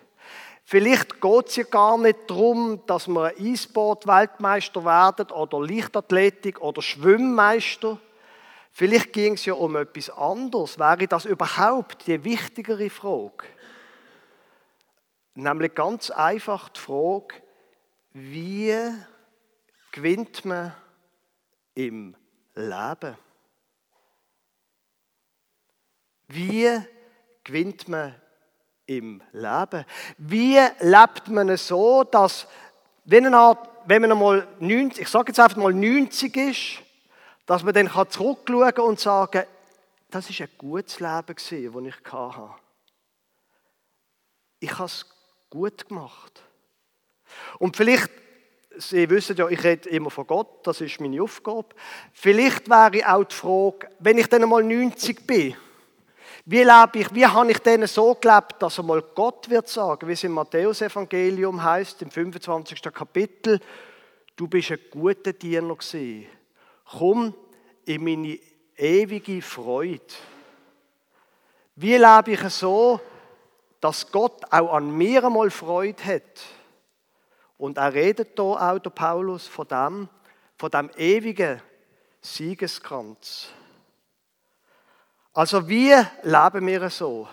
vielleicht 0.65 1.21
geht 1.21 1.47
es 1.49 1.57
ja 1.57 1.65
gar 1.65 1.99
nicht 1.99 2.31
darum, 2.31 2.85
dass 2.87 3.09
wir 3.09 3.39
E-Sport-Weltmeister 3.39 4.85
werden 4.85 5.31
oder 5.33 5.61
Leichtathletik 5.61 6.61
oder 6.61 6.81
Schwimmmeister. 6.81 7.99
Vielleicht 8.73 9.13
ging 9.13 9.35
es 9.35 9.45
ja 9.45 9.55
um 9.55 9.77
etwas 9.77 10.11
anderes. 10.11 10.79
Wäre 10.79 11.09
das 11.09 11.25
überhaupt 11.25 12.07
die 12.07 12.23
wichtigere 12.25 12.89
Frage? 12.89 13.45
Nämlich 15.35 15.75
ganz 15.75 16.11
einfach 16.11 16.69
die 16.69 16.81
Frage, 16.81 17.35
wie 18.13 18.77
gewinnt 19.93 20.45
man 20.45 20.75
im 21.75 22.17
Leben? 22.55 23.17
Wie 26.29 26.69
gewinnt 27.51 27.89
man 27.89 28.15
im 28.87 29.21
Leben? 29.33 29.85
Wie 30.19 30.59
lebt 30.81 31.29
man 31.29 31.57
so, 31.57 32.05
dass, 32.05 32.47
wenn, 33.05 33.27
eine 33.27 33.59
wenn 33.87 34.03
man 34.03 34.13
einmal 34.13 34.47
90, 34.61 35.03
ich 35.03 35.09
sage 35.09 35.31
jetzt 35.31 35.41
einfach 35.41 35.57
mal 35.57 35.75
90 35.75 36.37
ist, 36.37 36.83
dass 37.47 37.65
man 37.65 37.75
dann 37.75 37.91
zurückschauen 38.09 38.75
kann 38.75 38.85
und 38.85 39.01
sagen, 39.01 39.43
das 40.11 40.31
ist 40.31 40.41
ein 40.41 40.49
gutes 40.59 41.01
Leben 41.01 41.35
das 41.35 41.53
ich 41.53 42.13
hatte. 42.13 42.51
Ich 44.61 44.73
habe 44.73 44.85
es 44.85 45.07
gut 45.49 45.89
gemacht. 45.89 46.43
Und 47.59 47.77
vielleicht, 47.77 48.11
Sie 48.77 49.11
wissen 49.11 49.37
ja, 49.37 49.49
ich 49.49 49.63
rede 49.65 49.89
immer 49.89 50.11
von 50.11 50.27
Gott, 50.27 50.67
das 50.67 50.81
ist 50.81 51.01
meine 51.01 51.21
Aufgabe. 51.21 51.69
Vielleicht 52.13 52.69
wäre 52.69 53.13
auch 53.13 53.25
die 53.25 53.35
Frage, 53.35 53.91
wenn 53.99 54.19
ich 54.19 54.29
dann 54.29 54.45
einmal 54.45 54.63
90 54.63 55.27
bin, 55.27 55.57
wie 56.51 56.65
lebe 56.65 56.99
ich, 56.99 57.15
wie 57.15 57.25
habe 57.25 57.53
ich 57.53 57.59
denen 57.61 57.87
so 57.87 58.13
gelebt, 58.17 58.57
dass 58.59 58.81
einmal 58.81 59.03
Gott 59.15 59.49
wird 59.49 59.69
sagen, 59.69 60.09
wie 60.09 60.15
es 60.15 60.25
im 60.25 60.33
Matthäus-Evangelium 60.33 61.63
heißt, 61.63 62.03
im 62.03 62.11
25. 62.11 62.83
Kapitel, 62.93 63.61
du 64.35 64.49
bist 64.49 64.73
ein 64.73 64.81
guter 64.91 65.33
Diener 65.33 65.77
gewesen. 65.77 66.27
Komm 66.99 67.35
in 67.85 68.03
meine 68.03 68.37
ewige 68.77 69.41
Freude. 69.43 70.03
Wie 71.77 71.95
lebe 71.95 72.33
ich 72.33 72.43
so, 72.49 72.99
dass 73.81 74.11
Gott 74.11 74.43
auch 74.51 74.73
an 74.73 74.91
mir 74.91 75.25
einmal 75.25 75.51
Freude 75.51 76.05
hat? 76.05 76.41
Und 77.59 77.79
er 77.79 77.95
redet 77.95 78.33
hier 78.35 78.45
auch 78.45 78.81
der 78.81 78.91
Paulus 78.91 79.47
von 79.47 79.69
dem, 79.69 80.09
von 80.57 80.71
dem 80.73 80.91
ewigen 80.97 81.63
Siegeskranz. 82.21 83.51
Also 85.33 85.69
wie 85.69 85.95
leben 86.23 86.67
wir 86.67 86.91
so? 86.91 87.29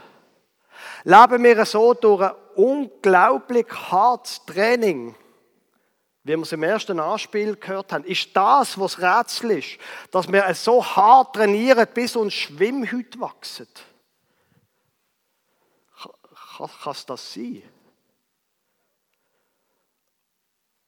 Leben 1.03 1.43
wir 1.43 1.65
so 1.65 1.93
durch 1.93 2.21
ein 2.21 2.35
unglaublich 2.55 3.67
hartes 3.71 4.43
Training, 4.45 5.15
wie 6.23 6.35
wir 6.35 6.41
es 6.41 6.51
im 6.51 6.63
ersten 6.63 6.99
Anspiel 6.99 7.55
gehört 7.55 7.93
haben, 7.93 8.03
ist 8.03 8.29
das, 8.35 8.79
was 8.79 8.99
Rätsel 8.99 9.51
ist, 9.51 9.77
dass 10.11 10.31
wir 10.31 10.45
es 10.45 10.63
so 10.63 10.83
hart 10.83 11.35
trainieren, 11.35 11.87
bis 11.93 12.15
uns 12.15 12.33
Schwimmhüte 12.33 13.19
wachsen. 13.19 13.67
Kann 16.57 16.91
es 16.91 17.05
das 17.05 17.33
sein? 17.33 17.63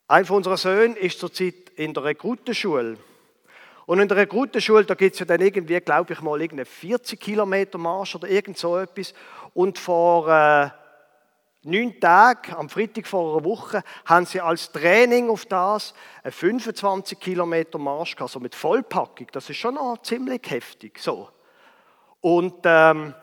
Ein 0.07 0.25
von 0.25 0.37
unseren 0.37 0.57
Söhnen 0.57 0.95
ist 0.95 1.19
zurzeit 1.19 1.69
in 1.75 1.93
der 1.93 2.03
Rekrutenschule. 2.03 2.97
Und 3.89 4.00
in 4.00 4.08
der 4.08 4.17
Rekrutenschule, 4.17 4.86
da 4.86 4.93
gibt 4.93 5.15
es 5.15 5.19
ja 5.19 5.25
dann 5.25 5.41
irgendwie, 5.41 5.79
glaube 5.79 6.13
ich 6.13 6.22
mal, 6.22 6.39
irgendeinen 6.39 6.67
40 6.67 7.19
Kilometer 7.19 7.79
Marsch 7.79 8.13
oder 8.13 8.27
irgend 8.27 8.55
so 8.55 8.77
etwas. 8.77 9.15
Und 9.55 9.79
vor 9.79 10.29
äh, 10.29 10.69
neun 11.63 12.00
Tagen, 12.00 12.53
am 12.53 12.69
Freitag 12.69 13.08
vor 13.08 13.34
einer 13.34 13.43
Woche, 13.43 13.81
haben 14.05 14.27
sie 14.27 14.41
als 14.41 14.72
Training 14.72 15.31
auf 15.31 15.48
das 15.48 15.96
einen 16.22 16.31
25 16.31 17.19
Kilometer 17.19 17.79
Marsch 17.79 18.15
gehabt, 18.15 18.29
also 18.29 18.39
mit 18.39 18.53
Vollpackung. 18.53 19.25
Das 19.31 19.50
ist 19.50 19.58
schon 19.58 19.74
noch 19.74 19.98
ziemlich 20.03 20.43
heftig. 20.48 21.00
So. 21.00 21.27
Und 22.22 22.58
ähm, 22.65 23.15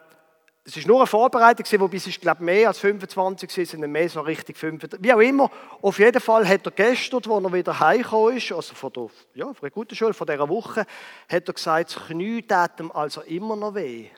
es 0.69 0.77
ist 0.77 0.89
nur 0.89 0.99
eine 0.99 1.07
Vorbereitung, 1.07 1.81
wobei 1.81 1.97
es 1.97 2.09
ist, 2.09 2.21
glaube 2.21 2.39
ich, 2.41 2.45
mehr 2.45 2.67
als 2.67 2.81
25 2.81 3.49
sie 3.53 3.65
sind 3.65 3.87
mehr 3.87 4.09
so 4.09 4.21
richtig 4.21 4.59
25. 4.59 5.01
Wie 5.01 5.13
auch 5.13 5.21
immer, 5.21 5.49
auf 5.81 6.01
jeden 6.01 6.21
Fall 6.21 6.47
hat 6.47 6.67
er 6.67 6.73
gestern, 6.73 7.19
als 7.19 7.45
er 7.45 7.53
wieder 7.53 7.79
heimgekommen 7.79 8.37
ist, 8.37 8.51
also 8.51 8.75
von 8.75 8.93
der, 8.93 9.09
ja, 9.35 9.47
von 9.47 9.61
der 9.63 9.71
guten 9.71 9.95
Schule, 9.95 10.13
von 10.13 10.27
dieser 10.27 10.49
Woche, 10.49 10.81
hat 11.29 11.49
er 11.49 11.55
gesagt, 11.55 11.95
das 11.95 12.07
Knie 12.09 12.43
tat 12.43 12.81
ihm 12.81 12.91
also 12.91 13.21
immer 13.23 13.55
noch 13.55 13.77
weh. 13.77 14.11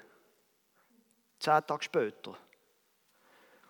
Zehn 1.39 1.67
Tage 1.67 1.85
später. 1.85 2.35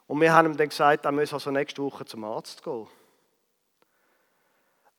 Und 0.07 0.21
wir 0.21 0.33
haben 0.33 0.53
ihm 0.53 0.57
dann 0.57 0.69
gesagt, 0.69 1.05
er 1.05 1.11
müsse 1.11 1.35
also 1.35 1.51
nächste 1.51 1.83
Woche 1.83 2.05
zum 2.05 2.23
Arzt 2.23 2.63
gehen. 2.63 2.87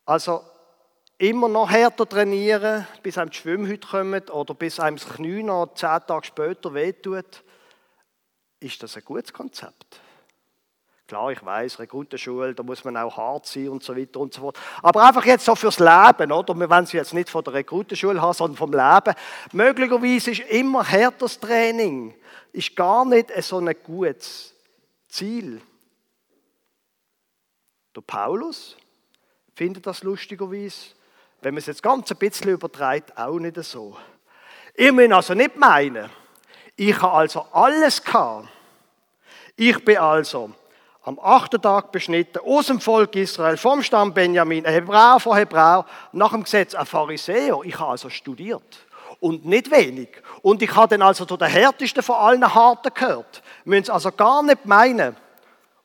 Also, 0.04 0.44
immer 1.16 1.48
noch 1.48 1.70
härter 1.70 2.06
trainieren, 2.06 2.86
bis 3.02 3.16
einem 3.16 3.30
die 3.30 3.38
Schwimmhüte 3.38 3.88
kommen 3.88 4.28
oder 4.28 4.52
bis 4.52 4.78
einem 4.78 4.98
das 4.98 5.08
Knie 5.08 5.42
noch 5.42 5.72
zehn 5.74 5.98
Tage 6.06 6.26
später 6.26 6.74
wehtut 6.74 7.42
ist 8.60 8.82
das 8.82 8.96
ein 8.96 9.04
gutes 9.04 9.32
Konzept? 9.32 10.00
Klar, 11.10 11.32
ich 11.32 11.44
weiß, 11.44 11.80
Rekrutenschule, 11.80 12.54
da 12.54 12.62
muss 12.62 12.84
man 12.84 12.96
auch 12.96 13.16
hart 13.16 13.44
sein 13.44 13.68
und 13.68 13.82
so 13.82 13.96
weiter 13.96 14.20
und 14.20 14.32
so 14.32 14.42
fort. 14.42 14.58
Aber 14.80 15.04
einfach 15.04 15.24
jetzt 15.24 15.44
so 15.44 15.56
fürs 15.56 15.80
Leben, 15.80 16.30
oder? 16.30 16.54
Wir 16.54 16.70
wollen 16.70 16.84
es 16.84 16.92
jetzt 16.92 17.14
nicht 17.14 17.28
von 17.28 17.42
der 17.42 17.54
Rekrutenschule 17.54 18.22
haben, 18.22 18.32
sondern 18.32 18.56
vom 18.56 18.70
Leben. 18.70 19.14
Möglicherweise 19.50 20.30
ist 20.30 20.42
immer 20.50 20.84
härteres 20.84 21.40
Training, 21.40 22.14
ist 22.52 22.76
gar 22.76 23.04
nicht 23.04 23.28
so 23.42 23.58
ein 23.58 23.74
gutes 23.82 24.54
Ziel. 25.08 25.60
Der 27.96 28.02
Paulus 28.02 28.76
findet 29.56 29.86
das 29.88 30.04
lustigerweise, 30.04 30.90
wenn 31.40 31.54
man 31.54 31.58
es 31.58 31.66
jetzt 31.66 31.82
ganz 31.82 32.08
ein 32.12 32.18
bisschen 32.18 32.50
übertreibt, 32.50 33.18
auch 33.18 33.40
nicht 33.40 33.56
so. 33.64 33.96
Ich 34.74 34.92
muss 34.92 35.10
also 35.10 35.34
nicht 35.34 35.56
meinen, 35.56 36.08
ich 36.80 37.02
habe 37.02 37.12
also 37.12 37.44
alles 37.52 38.02
gehabt. 38.02 38.48
Ich 39.54 39.84
bin 39.84 39.98
also 39.98 40.50
am 41.02 41.18
achten 41.22 41.60
Tag 41.60 41.92
beschnitten, 41.92 42.38
aus 42.38 42.68
dem 42.68 42.80
Volk 42.80 43.14
Israel, 43.16 43.58
vom 43.58 43.82
Stamm 43.82 44.14
Benjamin, 44.14 44.64
ein 44.64 44.72
Hebräer 44.72 45.20
von 45.20 45.36
Hebräer, 45.36 45.84
nach 46.12 46.30
dem 46.30 46.42
Gesetz 46.42 46.74
ein 46.74 46.86
Pharisäer. 46.86 47.58
Ich 47.64 47.78
habe 47.78 47.90
also 47.90 48.08
studiert. 48.08 48.86
und 49.18 49.44
nicht 49.44 49.70
wenig. 49.70 50.08
Und 50.40 50.62
ich 50.62 50.74
habe 50.74 50.88
dann 50.88 51.02
also 51.02 51.26
zu 51.26 51.36
den 51.36 51.48
härtesten 51.48 52.02
von 52.02 52.16
allen 52.16 52.54
Harten 52.54 52.94
gehört. 52.94 53.42
Müssen 53.66 53.84
Sie 53.84 53.92
also 53.92 54.10
gar 54.10 54.42
nicht 54.42 54.64
meinen. 54.64 55.14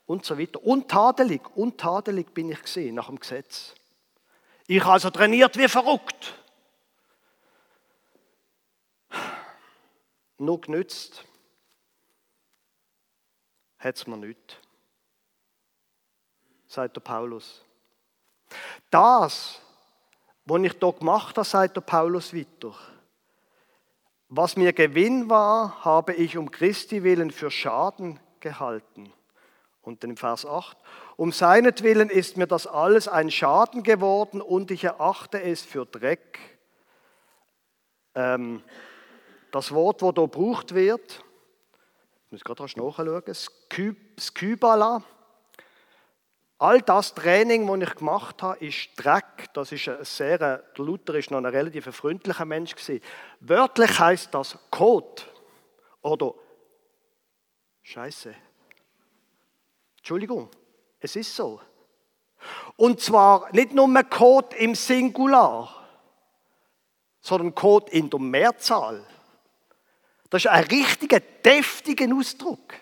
Und 0.06 0.24
so 0.24 0.40
weiter. 0.40 0.64
Untadelig, 0.64 1.42
untadelig 1.56 2.34
bin 2.34 2.52
ich 2.52 2.62
gesehen 2.62 2.96
nach 2.96 3.08
dem 3.08 3.20
Gesetz. 3.20 3.74
Ich 4.68 4.86
also 4.86 5.10
trainiert 5.10 5.58
wie 5.58 5.68
verrückt. 5.68 6.36
Nur 10.38 10.60
genützt 10.60 11.24
hat 13.78 13.96
es 13.96 14.08
mir 14.08 14.18
nicht, 14.18 14.60
sagt 16.68 16.96
der 16.96 17.02
Paulus. 17.02 17.64
Das, 18.90 19.62
was 20.46 20.62
ich 20.62 20.74
hier 20.74 20.94
gemacht 20.94 21.38
habe, 21.38 21.48
sagt 21.48 21.78
der 21.78 21.82
Paulus 21.82 22.34
weiter. 22.34 22.76
Was 24.28 24.58
mir 24.58 24.74
Gewinn 24.74 25.30
war, 25.30 25.86
habe 25.86 26.14
ich 26.14 26.38
um 26.38 26.52
Christi 26.52 27.04
willen 27.04 27.32
für 27.32 27.52
Schaden 27.52 28.20
gehalten. 28.40 29.14
Und 29.82 30.04
im 30.04 30.18
Vers 30.18 30.46
8. 30.48 30.76
Um 31.16 31.32
seinetwillen 31.32 32.10
ist 32.10 32.38
mir 32.38 32.48
das 32.48 32.66
alles 32.66 33.08
ein 33.08 33.30
Schaden 33.30 33.84
geworden 33.84 34.42
und 34.42 34.72
ich 34.72 34.84
erachte 34.84 35.42
es 35.42 35.62
für 35.62 35.86
Dreck. 35.86 36.40
Ähm, 38.16 38.64
das 39.56 39.72
Wort, 39.74 40.02
das 40.02 40.14
hier 40.14 40.28
gebraucht 40.28 40.76
wird, 40.76 41.24
ich 42.26 42.32
muss 42.32 42.44
gerade 42.44 42.64
nachschauen, 42.64 43.24
Skybala. 44.20 45.02
All 46.58 46.82
das 46.82 47.14
Training, 47.14 47.66
das 47.66 47.90
ich 47.90 47.96
gemacht 47.96 48.44
habe, 48.44 48.66
ist 48.66 48.90
Dreck. 48.98 49.54
Das 49.54 49.72
ist 49.72 49.88
ein 49.88 50.04
sehr, 50.04 50.38
der 50.38 50.64
Luther 50.76 51.16
ist 51.16 51.32
noch 51.32 51.38
ein 51.38 51.46
relativ 51.46 51.86
freundlicher 51.96 52.44
Mensch. 52.44 52.76
Wörtlich 53.40 53.98
heißt 53.98 54.34
das 54.34 54.58
Kot 54.72 55.26
oder 56.02 56.34
Scheiße. 57.82 58.36
Entschuldigung, 59.98 60.50
es 61.00 61.16
ist 61.16 61.34
so. 61.34 61.62
Und 62.76 63.00
zwar 63.00 63.54
nicht 63.54 63.74
nur 63.74 63.88
Kot 64.04 64.54
im 64.56 64.76
Singular, 64.76 65.88
sondern 67.22 67.56
Kot 67.56 67.90
in 67.92 68.10
der 68.10 68.20
Mehrzahl. 68.20 69.06
Das 70.36 70.44
ist 70.44 70.52
ein 70.52 70.66
richtiger, 70.66 71.22
deftiger 71.22 72.14
Ausdruck. 72.14 72.74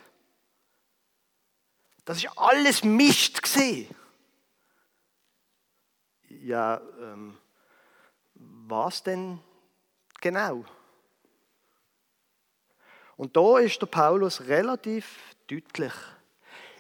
Das 2.04 2.18
ist 2.18 2.36
alles 2.36 2.84
Mist 2.84 3.44
gesehen. 3.44 3.94
Ja, 6.30 6.82
ähm, 7.00 7.38
was 8.34 9.04
denn 9.04 9.40
genau? 10.20 10.66
Und 13.18 13.38
da 13.38 13.60
ist 13.60 13.80
der 13.80 13.86
Paulus 13.86 14.42
relativ 14.42 15.20
deutlich. 15.46 15.94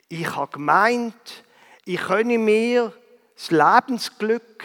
Ich 0.09 0.35
habe 0.35 0.53
gemeint, 0.53 1.43
ich 1.85 2.01
könne 2.01 2.39
mir 2.39 2.91
das 3.35 3.51
Lebensglück 3.51 4.63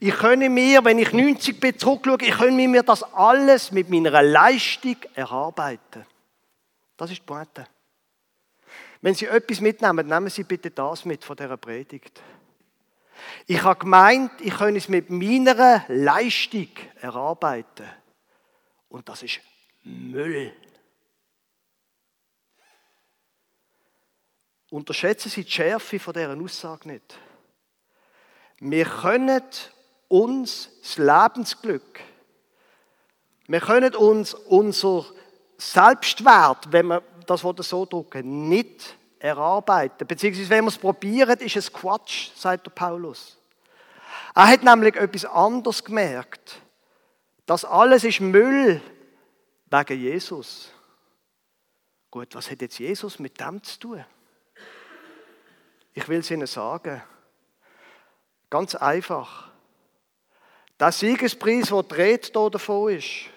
ich 0.00 0.14
könne 0.14 0.48
mir, 0.48 0.84
wenn 0.84 0.98
ich 0.98 1.12
90 1.12 1.60
bin, 1.60 1.78
zurückschaue, 1.78 2.18
ich 2.20 2.36
könne 2.36 2.68
mir 2.68 2.82
das 2.82 3.02
alles 3.02 3.72
mit 3.72 3.88
meiner 3.88 4.22
Leistung 4.22 4.96
erarbeiten. 5.14 6.06
Das 6.96 7.10
ist 7.10 7.18
die 7.18 7.26
Pointe. 7.26 7.66
Wenn 9.00 9.14
Sie 9.14 9.26
etwas 9.26 9.60
mitnehmen, 9.60 10.06
nehmen 10.06 10.30
Sie 10.30 10.44
bitte 10.44 10.70
das 10.70 11.04
mit 11.04 11.24
von 11.24 11.36
dieser 11.36 11.56
Predigt. 11.56 12.22
Ich 13.46 13.62
habe 13.62 13.78
gemeint, 13.78 14.32
ich 14.40 14.56
könne 14.56 14.78
es 14.78 14.88
mit 14.88 15.10
meiner 15.10 15.84
Leistung 15.88 16.68
erarbeiten. 17.00 17.86
Und 18.88 19.08
das 19.08 19.22
ist 19.22 19.40
Müll. 19.84 20.52
Unterschätzen 24.70 25.28
Sie 25.28 25.44
die 25.44 25.50
Schärfe 25.50 25.98
von 25.98 26.12
dieser 26.12 26.36
Aussage 26.36 26.88
nicht. 26.88 27.18
Wir 28.58 28.84
können 28.86 29.42
uns 30.08 30.70
das 30.82 30.98
Lebensglück, 30.98 32.00
wir 33.48 33.60
können 33.60 33.94
uns 33.94 34.34
unser 34.34 35.04
Selbstwert, 35.56 36.72
wenn 36.72 36.86
wir 36.88 37.02
das 37.26 37.40
so 37.40 37.86
drucken, 37.86 38.48
nicht 38.48 38.96
erarbeiten. 39.18 40.06
Beziehungsweise, 40.06 40.50
wenn 40.50 40.64
wir 40.64 40.68
es 40.68 40.78
probieren, 40.78 41.38
ist 41.38 41.56
es 41.56 41.72
Quatsch, 41.72 42.30
sagt 42.34 42.66
der 42.66 42.72
Paulus. 42.72 43.36
Er 44.34 44.48
hat 44.48 44.62
nämlich 44.62 44.96
etwas 44.96 45.24
anderes 45.24 45.82
gemerkt. 45.82 46.60
Das 47.46 47.64
alles 47.64 48.04
ist 48.04 48.20
Müll 48.20 48.82
wegen 49.70 50.00
Jesus. 50.00 50.70
Gut, 52.10 52.34
was 52.34 52.50
hat 52.50 52.60
jetzt 52.60 52.78
Jesus 52.78 53.18
mit 53.18 53.40
dem 53.40 53.62
zu 53.62 53.78
tun? 53.78 54.04
Ich 55.94 56.08
will 56.08 56.20
es 56.20 56.30
Ihnen 56.30 56.46
sagen. 56.46 57.02
Ganz 58.50 58.74
einfach. 58.74 59.45
Der 60.78 60.92
Siegespreis, 60.92 61.68
der 61.68 61.82
dreht 61.84 62.32
hier 62.32 62.50
davon 62.50 62.92
ist, 62.92 63.30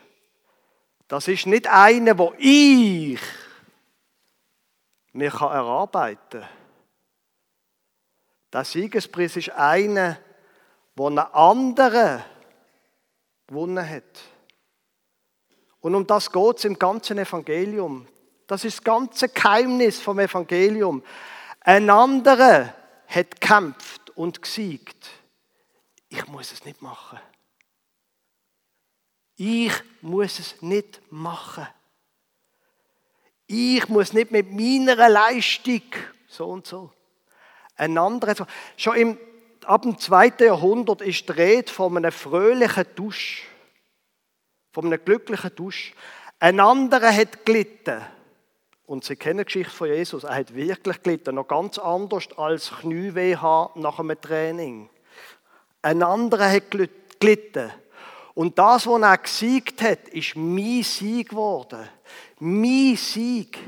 das 1.08 1.28
ist 1.28 1.48
nicht 1.48 1.68
einer, 1.68 2.18
wo 2.18 2.34
ich 2.38 3.20
mir 5.14 5.32
erarbeiten 5.34 6.42
kann. 6.42 6.50
Der 8.52 8.66
Siegespreis 8.66 9.38
ist 9.38 9.52
einer, 9.52 10.18
wo 10.96 11.10
ein 11.10 11.18
anderer 11.18 12.26
gewonnen 13.48 13.88
hat. 13.88 14.04
Und 15.82 15.96
um 15.96 16.06
das 16.06 16.32
geht 16.32 16.58
es 16.58 16.66
im 16.66 16.78
ganzen 16.78 17.18
Evangelium. 17.18 18.08
Das 18.48 18.66
ist 18.66 18.78
das 18.78 18.84
ganze 18.84 19.30
Geheimnis 19.30 20.00
vom 20.00 20.20
Evangelium. 20.20 21.04
Ein 21.62 21.90
anderer 21.90 22.74
hat 23.08 23.40
gekämpft 23.40 24.10
und 24.12 24.42
gesiegt. 24.42 25.10
Ich 26.10 26.28
muss 26.28 26.52
es 26.52 26.66
nicht 26.66 26.82
machen. 26.82 27.20
Ich 29.42 29.72
muss 30.02 30.38
es 30.38 30.62
nicht 30.62 31.02
machen. 31.12 31.66
Ich 33.48 33.88
muss 33.88 34.12
nicht 34.12 34.32
mit 34.32 34.52
meiner 34.52 35.08
Leistung 35.08 35.82
so 36.28 36.50
und 36.50 36.68
so. 36.68 36.92
Ein 37.78 37.98
anderer, 37.98 38.46
schon 38.76 38.98
im, 38.98 39.18
ab 39.64 39.84
dem 39.84 39.98
zweiten 39.98 40.44
Jahrhundert 40.44 41.02
ist 41.02 41.30
die 41.30 41.32
Rede 41.32 41.72
von 41.72 41.96
einem 41.96 42.12
fröhlichen 42.12 42.84
Dusch, 42.96 43.48
von 44.74 44.88
einem 44.88 45.06
glücklichen 45.06 45.56
Dusch. 45.56 45.94
Ein 46.40 46.60
anderer 46.60 47.16
hat 47.16 47.46
gelitten. 47.46 48.02
Und 48.86 49.06
Sie 49.06 49.16
kennen 49.16 49.40
die 49.40 49.46
Geschichte 49.46 49.74
von 49.74 49.88
Jesus. 49.88 50.26
Er 50.26 50.36
hat 50.36 50.54
wirklich 50.54 51.02
gelitten, 51.02 51.36
noch 51.36 51.48
ganz 51.48 51.78
anders 51.80 52.28
als 52.38 52.72
Knieweh 52.82 53.38
nach 53.76 54.00
einem 54.00 54.20
Training. 54.20 54.90
Ein 55.82 56.04
anderer 56.04 56.52
hat 56.52 56.72
gelitten. 56.72 57.72
Und 58.40 58.58
das, 58.58 58.88
was 58.88 59.02
er 59.02 59.18
gesiegt 59.18 59.82
hat, 59.82 60.08
ist 60.08 60.38
mein 60.38 60.82
Sieg 60.82 61.28
geworden. 61.28 61.90
Mein 62.40 62.96
Sieg. 62.96 63.60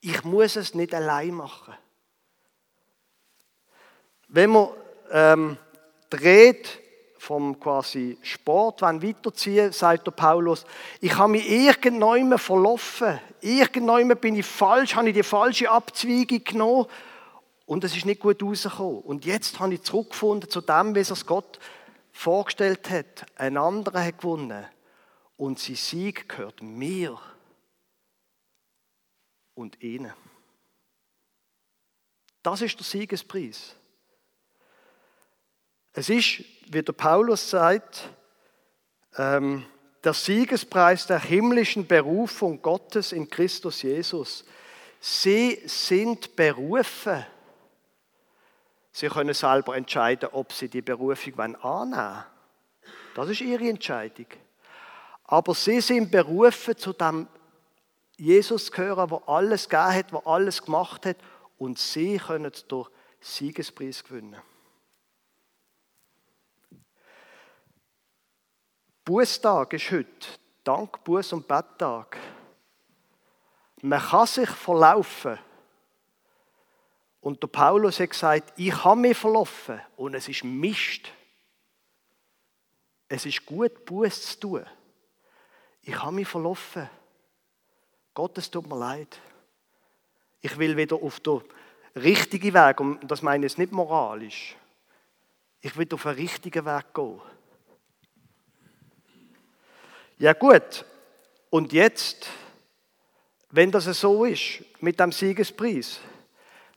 Ich 0.00 0.22
muss 0.22 0.54
es 0.54 0.74
nicht 0.74 0.94
allein 0.94 1.34
machen. 1.34 1.74
Wenn 4.28 4.50
man 4.50 4.68
ähm, 5.10 5.56
dreht 6.08 6.68
vom 7.18 7.58
quasi 7.58 8.16
Sport 8.22 8.82
wenn 8.82 9.02
weiterziehen, 9.02 9.72
sagt 9.72 10.06
der 10.06 10.12
Paulus, 10.12 10.64
ich 11.00 11.18
habe 11.18 11.32
mich 11.32 11.50
irgendwann 11.50 12.38
verlaufen. 12.38 13.18
Irgendwann 13.40 14.06
bin 14.20 14.36
ich 14.36 14.46
falsch, 14.46 14.94
habe 14.94 15.08
ich 15.08 15.16
die 15.16 15.24
falsche 15.24 15.68
Abzweigung 15.68 16.44
genommen 16.44 16.86
und 17.66 17.82
es 17.82 17.96
ist 17.96 18.06
nicht 18.06 18.20
gut 18.20 18.40
rausgekommen. 18.40 19.00
Und 19.00 19.24
jetzt 19.24 19.58
habe 19.58 19.74
ich 19.74 19.82
zurückgefunden 19.82 20.48
zu 20.48 20.60
dem, 20.60 20.94
wie 20.94 21.00
es 21.00 21.26
Gott 21.26 21.58
vorgestellt 22.14 22.88
hat. 22.88 23.26
Ein 23.36 23.58
anderer 23.58 24.02
hat 24.04 24.18
gewonnen. 24.18 24.64
Und 25.36 25.58
sein 25.58 25.76
Sieg 25.76 26.28
gehört 26.28 26.62
mir 26.62 27.20
und 29.54 29.82
ihnen. 29.82 30.12
Das 32.42 32.62
ist 32.62 32.78
der 32.78 32.84
Siegespreis. 32.84 33.74
Es 35.92 36.08
ist, 36.08 36.44
wie 36.68 36.82
der 36.82 36.92
Paulus 36.92 37.50
sagt, 37.50 38.08
ähm, 39.16 39.66
der 40.02 40.14
Siegespreis 40.14 41.06
der 41.06 41.20
himmlischen 41.20 41.86
Berufung 41.86 42.60
Gottes 42.62 43.12
in 43.12 43.28
Christus 43.28 43.82
Jesus. 43.82 44.44
Sie 45.00 45.60
sind 45.66 46.36
berufen 46.36 47.24
Sie 48.96 49.08
können 49.08 49.34
selber 49.34 49.76
entscheiden, 49.76 50.28
ob 50.30 50.52
sie 50.52 50.68
die 50.68 50.80
Berufung 50.80 51.36
annehmen 51.40 51.60
wollen. 51.60 52.24
Das 53.16 53.28
ist 53.28 53.40
ihre 53.40 53.68
Entscheidung. 53.68 54.26
Aber 55.24 55.52
sie 55.52 55.80
sind 55.80 56.12
berufen, 56.12 56.76
zu 56.76 56.92
dem 56.92 57.26
Jesus 58.16 58.66
zu 58.66 58.70
gehören, 58.70 59.08
der 59.08 59.28
alles 59.28 59.68
gegeben 59.68 59.94
hat, 59.94 60.12
der 60.12 60.26
alles 60.28 60.62
gemacht 60.62 61.06
hat. 61.06 61.16
Und 61.58 61.76
sie 61.76 62.18
können 62.18 62.52
durch 62.68 62.88
Siegespreis 63.18 64.04
gewinnen. 64.04 64.40
Bußtag 69.04 69.72
ist 69.72 69.90
heute 69.90 70.28
Dank, 70.62 71.02
Buß 71.02 71.32
und 71.32 71.48
Betttag. 71.48 72.16
Man 73.82 74.00
kann 74.00 74.26
sich 74.28 74.50
verlaufen. 74.50 75.36
Und 77.24 77.42
der 77.42 77.46
Paulus 77.46 78.00
hat 78.00 78.10
gesagt, 78.10 78.52
ich 78.58 78.84
habe 78.84 79.00
mich 79.00 79.16
verlaufen 79.16 79.80
und 79.96 80.12
es 80.12 80.28
ist 80.28 80.44
Mist. 80.44 81.10
Es 83.08 83.24
ist 83.24 83.46
gut, 83.46 83.86
Buß 83.86 84.32
zu 84.32 84.40
tun. 84.40 84.66
Ich 85.80 85.98
habe 86.02 86.16
mich 86.16 86.28
verlaufen. 86.28 86.86
Gott, 88.12 88.36
es 88.36 88.50
tut 88.50 88.66
mir 88.66 88.78
leid. 88.78 89.18
Ich 90.42 90.58
will 90.58 90.76
wieder 90.76 90.96
auf 90.96 91.18
den 91.20 91.40
richtigen 91.96 92.52
Weg, 92.52 92.80
und 92.80 93.10
das 93.10 93.22
meine 93.22 93.46
ich 93.46 93.56
nicht 93.56 93.72
moralisch. 93.72 94.54
Ich 95.62 95.74
will 95.78 95.88
auf 95.94 96.02
den 96.02 96.12
richtigen 96.12 96.66
Weg 96.66 96.92
gehen. 96.92 97.22
Ja 100.18 100.34
gut, 100.34 100.84
und 101.48 101.72
jetzt, 101.72 102.28
wenn 103.48 103.70
das 103.70 103.86
so 103.86 104.26
ist, 104.26 104.62
mit 104.80 105.00
dem 105.00 105.10
Siegespreis, 105.10 106.00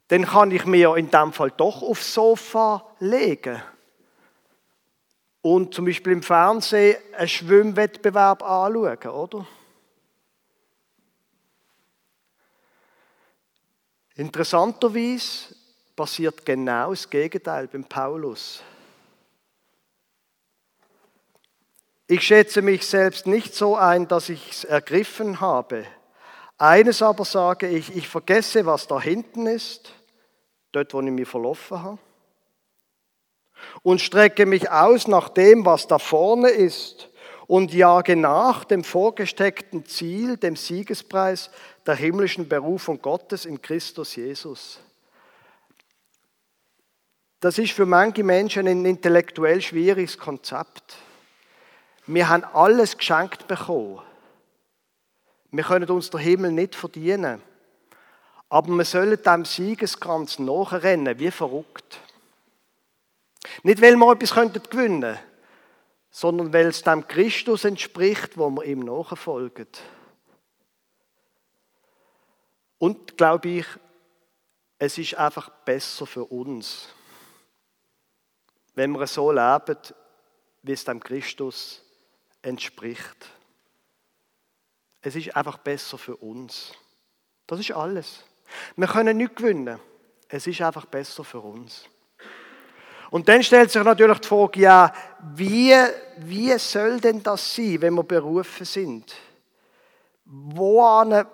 dann 0.07 0.25
kann 0.25 0.51
ich 0.51 0.65
mir 0.65 0.95
in 0.95 1.09
dem 1.11 1.33
Fall 1.33 1.51
doch 1.51 1.81
aufs 1.81 2.13
Sofa 2.13 2.85
legen 2.99 3.61
und 5.41 5.73
zum 5.73 5.85
Beispiel 5.85 6.13
im 6.13 6.23
Fernsehen 6.23 6.97
einen 7.13 7.27
Schwimmwettbewerb 7.27 8.43
anschauen, 8.43 8.97
oder? 9.07 9.47
Interessanterweise 14.15 15.55
passiert 15.95 16.45
genau 16.45 16.89
das 16.89 17.09
Gegenteil 17.09 17.67
beim 17.67 17.83
Paulus. 17.83 18.63
Ich 22.07 22.21
schätze 22.23 22.61
mich 22.61 22.87
selbst 22.87 23.27
nicht 23.27 23.53
so 23.53 23.75
ein, 23.75 24.07
dass 24.07 24.29
ich 24.29 24.49
es 24.51 24.63
ergriffen 24.63 25.39
habe. 25.39 25.85
Eines 26.57 27.01
aber 27.01 27.23
sage 27.25 27.67
ich, 27.67 27.95
ich 27.95 28.07
vergesse, 28.07 28.65
was 28.65 28.87
da 28.87 28.99
hinten 28.99 29.45
ist, 29.45 29.93
dort, 30.71 30.93
wo 30.93 31.01
ich 31.01 31.11
mich 31.11 31.27
verlaufen 31.27 31.81
habe, 31.83 31.99
und 33.83 34.01
strecke 34.01 34.45
mich 34.45 34.69
aus 34.69 35.07
nach 35.07 35.29
dem, 35.29 35.65
was 35.65 35.87
da 35.87 35.99
vorne 35.99 36.49
ist, 36.49 37.09
und 37.47 37.73
jage 37.73 38.15
nach 38.15 38.65
dem 38.65 38.83
vorgesteckten 38.83 39.85
Ziel, 39.85 40.37
dem 40.37 40.55
Siegespreis 40.55 41.49
der 41.85 41.95
himmlischen 41.95 42.49
Berufung 42.49 43.01
Gottes 43.01 43.45
in 43.45 43.61
Christus 43.61 44.15
Jesus. 44.15 44.79
Das 47.39 47.57
ist 47.57 47.71
für 47.71 47.85
manche 47.85 48.23
Menschen 48.23 48.67
ein 48.67 48.83
intellektuell 48.83 49.61
schwieriges 49.61 50.17
Konzept. 50.17 50.97
Wir 52.07 52.27
haben 52.27 52.43
alles 52.43 52.97
geschenkt 52.97 53.47
bekommen. 53.47 54.01
Wir 55.51 55.63
können 55.63 55.89
uns 55.89 56.09
den 56.09 56.19
Himmel 56.19 56.51
nicht 56.51 56.75
verdienen. 56.75 57.41
Aber 58.49 58.69
wir 58.69 58.85
sollen 58.85 59.21
dem 59.21 59.45
Siegeskranz 59.45 60.39
nachrennen, 60.39 61.19
wie 61.19 61.31
verrückt. 61.31 61.99
Nicht, 63.63 63.81
weil 63.81 63.95
wir 63.95 64.11
etwas 64.11 64.31
gewinnen 64.33 64.61
könnten, 64.69 65.19
sondern 66.09 66.53
weil 66.53 66.67
es 66.67 66.81
dem 66.81 67.07
Christus 67.07 67.65
entspricht, 67.65 68.37
wo 68.37 68.49
wir 68.49 68.63
ihm 68.63 68.79
nachfolgen. 68.79 69.67
Und 72.79 73.17
glaube 73.17 73.49
ich, 73.49 73.65
es 74.79 74.97
ist 74.97 75.15
einfach 75.15 75.49
besser 75.49 76.05
für 76.05 76.25
uns, 76.25 76.87
wenn 78.75 78.91
wir 78.91 79.07
so 79.07 79.31
leben, 79.31 79.77
wie 80.61 80.71
es 80.71 80.85
dem 80.85 80.99
Christus 80.99 81.81
entspricht. 82.41 83.36
Es 85.01 85.15
ist 85.15 85.35
einfach 85.35 85.57
besser 85.57 85.97
für 85.97 86.15
uns. 86.17 86.73
Das 87.45 87.59
ist 87.59 87.71
alles. 87.71 88.23
Wir 88.75 88.87
können 88.87 89.17
nicht 89.17 89.35
gewinnen. 89.35 89.79
Es 90.29 90.47
ist 90.47 90.61
einfach 90.61 90.85
besser 90.85 91.23
für 91.23 91.39
uns. 91.39 91.85
Und 93.09 93.29
dann 93.29 93.41
stellt 93.41 93.71
sich 93.71 93.83
natürlich 93.83 94.19
die 94.19 94.27
Frage, 94.27 94.59
ja, 94.59 94.93
wie, 95.35 95.73
wie 96.17 96.57
soll 96.57 96.99
denn 96.99 97.23
das 97.23 97.55
sein, 97.55 97.81
wenn 97.81 97.93
wir 97.93 98.03
berufen 98.03 98.65
sind? 98.65 99.15
Wohin, 100.25 101.25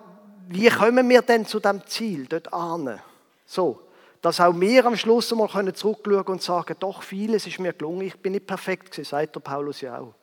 wie 0.48 0.68
kommen 0.68 1.08
wir 1.08 1.22
denn 1.22 1.46
zu 1.46 1.58
dem 1.58 1.84
Ziel, 1.86 2.26
dort 2.26 2.52
an? 2.52 3.00
So, 3.44 3.80
dass 4.22 4.40
auch 4.40 4.58
wir 4.58 4.86
am 4.86 4.96
Schluss 4.96 5.32
einmal 5.32 5.74
zurückschauen 5.74 6.26
und 6.26 6.42
sagen, 6.42 6.76
doch, 6.78 7.02
vieles 7.02 7.46
ist 7.46 7.58
mir 7.58 7.72
gelungen, 7.72 8.02
ich 8.02 8.16
bin 8.20 8.32
nicht 8.32 8.46
perfekt 8.46 8.92
gewesen, 8.92 9.04
sagt 9.04 9.34
der 9.34 9.40
Paulus 9.40 9.80
ja 9.80 9.98
auch. 9.98 10.14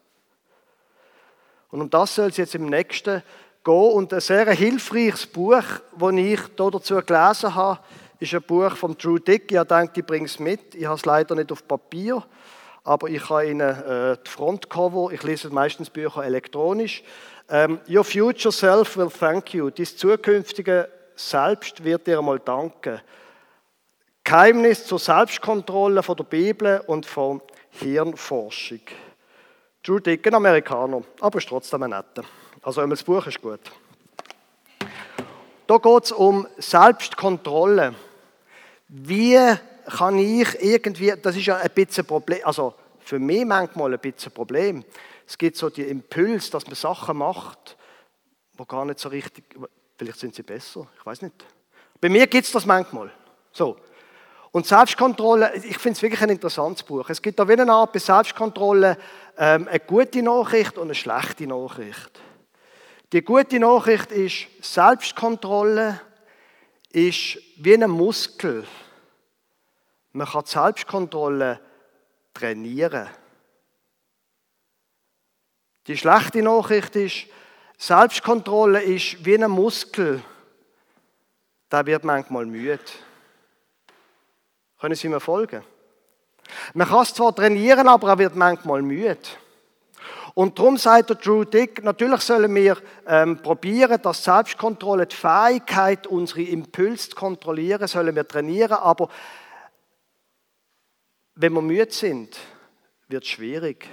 Und 1.72 1.82
um 1.82 1.90
das 1.90 2.16
soll 2.16 2.30
es 2.30 2.38
jetzt 2.38 2.56
im 2.56 2.66
nächsten 2.68 3.24
gehen. 3.64 3.92
Und 3.94 4.14
ein 4.14 4.20
sehr 4.20 4.50
hilfreiches 4.52 5.26
Buch, 5.26 5.64
das 5.98 6.14
ich 6.14 6.40
hier 6.40 6.40
dazu 6.56 6.96
gelesen 6.96 7.56
habe, 7.56 7.80
ist 8.20 8.34
ein 8.34 8.42
Buch 8.44 8.76
von 8.76 8.96
Drew 8.98 9.18
Dick. 9.18 9.52
Ich 9.52 9.64
denke, 9.64 10.00
ich 10.00 10.06
bringe 10.06 10.26
es 10.26 10.38
mit. 10.38 10.76
Ich 10.76 10.86
habe 10.86 10.96
es 10.96 11.06
leider 11.06 11.34
nicht 11.34 11.52
auf 11.52 11.68
Papier, 11.68 12.24
aber 12.84 13.10
ich 13.10 13.28
habe 13.30 13.50
Ihnen 13.50 13.62
äh, 13.62 14.18
die 14.24 14.30
Frontcover, 14.30 15.12
ich 15.12 15.24
lese 15.24 15.50
meistens 15.50 15.90
Bücher 15.90 16.24
elektronisch. 16.24 17.04
Ähm, 17.50 17.80
Your 17.90 18.04
future 18.04 18.52
self 18.52 18.96
will 18.96 19.10
thank 19.10 19.54
you. 19.54 19.70
Dies 19.70 19.98
zukünftige 19.98 20.88
Selbst 21.16 21.84
wird 21.84 22.08
dir 22.08 22.20
einmal 22.20 22.40
danken. 22.40 23.02
Geheimnis 24.24 24.86
zur 24.86 25.00
Selbstkontrolle 25.00 26.04
von 26.04 26.16
der 26.16 26.24
Bibel 26.24 26.82
und 26.88 27.06
von 27.06 27.42
Hirnforschung. 27.72 28.82
Drew 29.84 30.00
Dick, 30.00 30.28
ein 30.28 30.36
Amerikaner, 30.36 31.02
aber 31.20 31.40
ist 31.40 31.48
trotzdem 31.48 31.82
ein 31.84 31.90
netter. 31.90 32.24
Also 32.62 32.86
das 32.86 33.04
Buch 33.04 33.26
ist 33.26 33.42
gut. 33.42 33.60
Da 35.66 35.78
geht 35.78 36.04
es 36.04 36.12
um 36.12 36.48
Selbstkontrolle. 36.58 37.96
Wie 38.90 39.40
kann 39.86 40.20
ich 40.20 40.62
irgendwie, 40.62 41.14
das 41.20 41.36
ist 41.36 41.48
ja 41.48 41.58
ein 41.58 41.72
bisschen 41.72 42.04
ein 42.04 42.08
Problem, 42.08 42.42
also 42.44 42.76
für 43.00 43.18
mich 43.18 43.44
manchmal 43.44 43.94
ein 43.94 44.00
bisschen 44.00 44.32
ein 44.32 44.36
Problem. 44.36 44.86
Es 45.26 45.36
gibt 45.36 45.58
so 45.58 45.72
die 45.72 45.84
Impuls, 45.84 46.52
dass 46.52 46.68
man 46.68 46.76
Sachen 46.76 47.18
macht, 47.18 47.76
wo 48.54 48.66
gar 48.66 48.86
nicht 48.86 49.00
so 49.00 49.10
richtig, 49.10 49.46
vielleicht 49.98 50.20
sind 50.20 50.36
sie 50.36 50.44
besser, 50.44 50.88
ich 51.00 51.06
weiß 51.06 51.24
nicht. 51.24 51.34
Bei 52.00 52.10
mir 52.10 52.28
gibt 52.28 52.46
es 52.46 52.52
das 52.52 52.68
manchmal. 52.68 53.12
So. 53.52 53.78
Und 54.52 54.68
Selbstkontrolle, 54.68 55.56
ich 55.56 55.78
finde 55.78 55.96
es 55.96 56.02
wirklich 56.02 56.22
ein 56.22 56.30
interessantes 56.30 56.84
Buch. 56.84 57.10
Es 57.10 57.22
gibt 57.22 57.40
da 57.40 57.48
wie 57.48 57.54
eine 57.54 57.72
Art 57.72 57.94
bei 57.94 58.00
Selbstkontrolle 58.00 58.98
ähm, 59.38 59.68
eine 59.68 59.80
gute 59.80 60.22
Nachricht 60.22 60.78
und 60.78 60.88
eine 60.88 60.96
schlechte 60.96 61.48
Nachricht. 61.48 62.20
Die 63.14 63.22
gute 63.22 63.60
Nachricht 63.60 64.12
ist, 64.12 64.48
Selbstkontrolle 64.62 66.02
ist 66.90 67.38
wie 67.58 67.74
ein 67.74 67.90
Muskel. 67.90 68.66
Man 70.12 70.28
kann 70.28 70.46
Selbstkontrolle 70.46 71.62
trainieren. 72.34 73.08
Die 75.88 75.98
schlechte 75.98 76.42
Nachricht 76.42 76.96
ist, 76.98 77.28
Selbstkontrolle 77.78 78.84
ist 78.84 79.26
wie 79.26 79.42
ein 79.42 79.50
Muskel. 79.50 80.22
Der 81.72 81.86
wird 81.86 82.04
manchmal 82.04 82.46
müde. 82.46 82.80
Können 84.82 84.96
Sie 84.96 85.10
mir 85.10 85.20
folgen? 85.20 85.64
Man 86.74 86.88
kann 86.88 87.04
es 87.04 87.14
zwar 87.14 87.36
trainieren, 87.36 87.88
aber 87.88 88.10
er 88.10 88.18
wird 88.18 88.36
manchmal 88.36 88.82
müde. 88.82 89.20
Und 90.34 90.58
darum 90.58 90.76
sagt 90.78 91.12
der 91.12 91.18
Drew 91.18 91.44
Dick, 91.44 91.84
natürlich 91.84 92.22
sollen 92.22 92.56
wir 92.56 92.78
ähm, 93.06 93.38
probieren, 93.44 94.02
dass 94.02 94.24
Selbstkontrolle, 94.24 95.06
die 95.06 95.16
Fähigkeit, 95.16 96.08
unsere 96.08 96.42
Impulse 96.42 97.10
zu 97.10 97.16
kontrollieren, 97.16 97.88
sollen 97.88 98.16
wir 98.16 98.28
trainieren, 98.28 98.74
aber 98.74 99.10
wenn 101.36 101.54
wir 101.54 101.62
müde 101.62 101.92
sind, 101.92 102.36
wird 103.08 103.24
es 103.24 103.30
schwierig. 103.30 103.88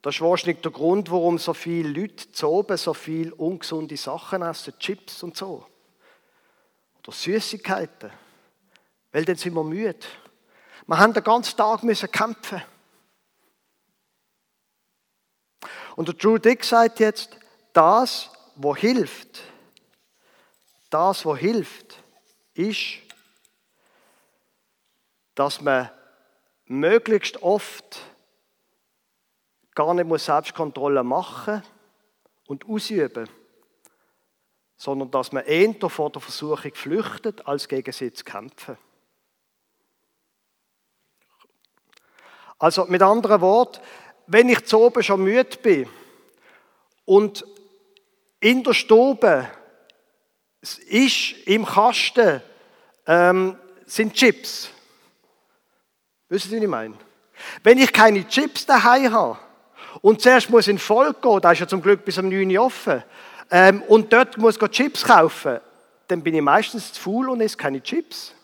Das 0.00 0.14
ist 0.14 0.20
wahrscheinlich 0.22 0.62
der 0.62 0.72
Grund, 0.72 1.10
warum 1.10 1.36
so 1.36 1.52
viele 1.52 1.88
Leute 1.90 2.32
zu 2.32 2.48
oben 2.48 2.78
so 2.78 2.94
viele 2.94 3.34
ungesunde 3.34 3.98
Sachen 3.98 4.40
essen, 4.40 4.78
Chips 4.78 5.22
und 5.22 5.36
so. 5.36 5.66
Oder 7.02 7.12
Süßigkeiten. 7.12 8.23
Weil 9.14 9.24
dann 9.24 9.36
sind 9.36 9.54
wir 9.54 9.62
müde. 9.62 9.94
Wir 10.88 10.98
haben 10.98 11.14
den 11.14 11.22
ganzen 11.22 11.56
Tag 11.56 11.84
müssen 11.84 12.10
kämpfen. 12.10 12.60
Und 15.94 16.08
der 16.08 16.16
Drew 16.16 16.36
Dick 16.38 16.64
sagt 16.64 16.98
jetzt, 16.98 17.30
das, 17.72 18.28
was 18.56 18.78
hilft, 18.78 19.40
das, 20.90 21.24
was 21.24 21.38
hilft, 21.38 22.02
ist, 22.54 23.02
dass 25.36 25.60
man 25.60 25.90
möglichst 26.64 27.40
oft 27.40 28.00
gar 29.76 29.94
nicht 29.94 30.24
Selbstkontrolle 30.24 31.04
machen 31.04 31.62
und 32.48 32.68
ausüben, 32.68 33.28
sondern 34.76 35.12
dass 35.12 35.30
man 35.30 35.44
eher 35.44 35.88
vor 35.88 36.10
der 36.10 36.20
Versuchung 36.20 36.74
flüchtet, 36.74 37.46
als 37.46 37.68
gegen 37.68 37.92
sie 37.92 38.12
zu 38.12 38.24
kämpfen. 38.24 38.76
Also 42.58 42.86
mit 42.86 43.02
anderen 43.02 43.40
Worten, 43.40 43.80
wenn 44.26 44.48
ich 44.48 44.64
zu 44.64 44.80
oben 44.80 45.02
schon 45.02 45.22
müde 45.22 45.56
bin 45.62 45.88
Und 47.04 47.44
in 48.40 48.62
der 48.62 48.74
Stube 48.74 49.48
ist 50.88 51.34
im 51.46 51.66
Kasten 51.66 52.40
ähm, 53.06 53.56
sind 53.86 54.14
Chips. 54.14 54.70
Wissen 56.28 56.50
Sie, 56.50 56.56
was 56.56 56.62
ich 56.62 56.68
meine? 56.68 56.94
Wenn 57.62 57.78
ich 57.78 57.92
keine 57.92 58.26
Chips 58.26 58.64
daheim 58.64 59.12
habe 59.12 59.38
und 60.00 60.22
zuerst 60.22 60.48
muss 60.48 60.68
in 60.68 60.78
Volk 60.78 61.20
gehen, 61.20 61.40
da 61.40 61.52
ist 61.52 61.60
ja 61.60 61.68
zum 61.68 61.82
Glück 61.82 62.04
bis 62.04 62.18
um 62.18 62.28
9 62.28 62.50
Uhr 62.56 62.64
offen, 62.64 63.02
ähm, 63.50 63.82
und 63.82 64.12
dort 64.12 64.38
muss 64.38 64.56
ich 64.60 64.68
Chips 64.70 65.04
kaufen, 65.04 65.60
dann 66.08 66.22
bin 66.22 66.34
ich 66.34 66.42
meistens 66.42 66.92
zu 66.92 67.00
faul 67.00 67.28
und 67.28 67.40
esse 67.40 67.56
keine 67.56 67.82
Chips. 67.82 68.34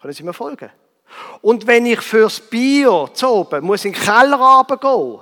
Können 0.00 0.12
Sie 0.12 0.22
mir 0.22 0.32
folgen? 0.32 0.70
Und 1.40 1.66
wenn 1.66 1.86
ich 1.86 2.00
fürs 2.00 2.40
Bier 2.40 3.10
zu 3.12 3.28
oben 3.28 3.64
muss 3.64 3.84
in 3.84 3.92
den 3.92 4.00
Keller 4.00 4.64
gehen, 4.68 5.20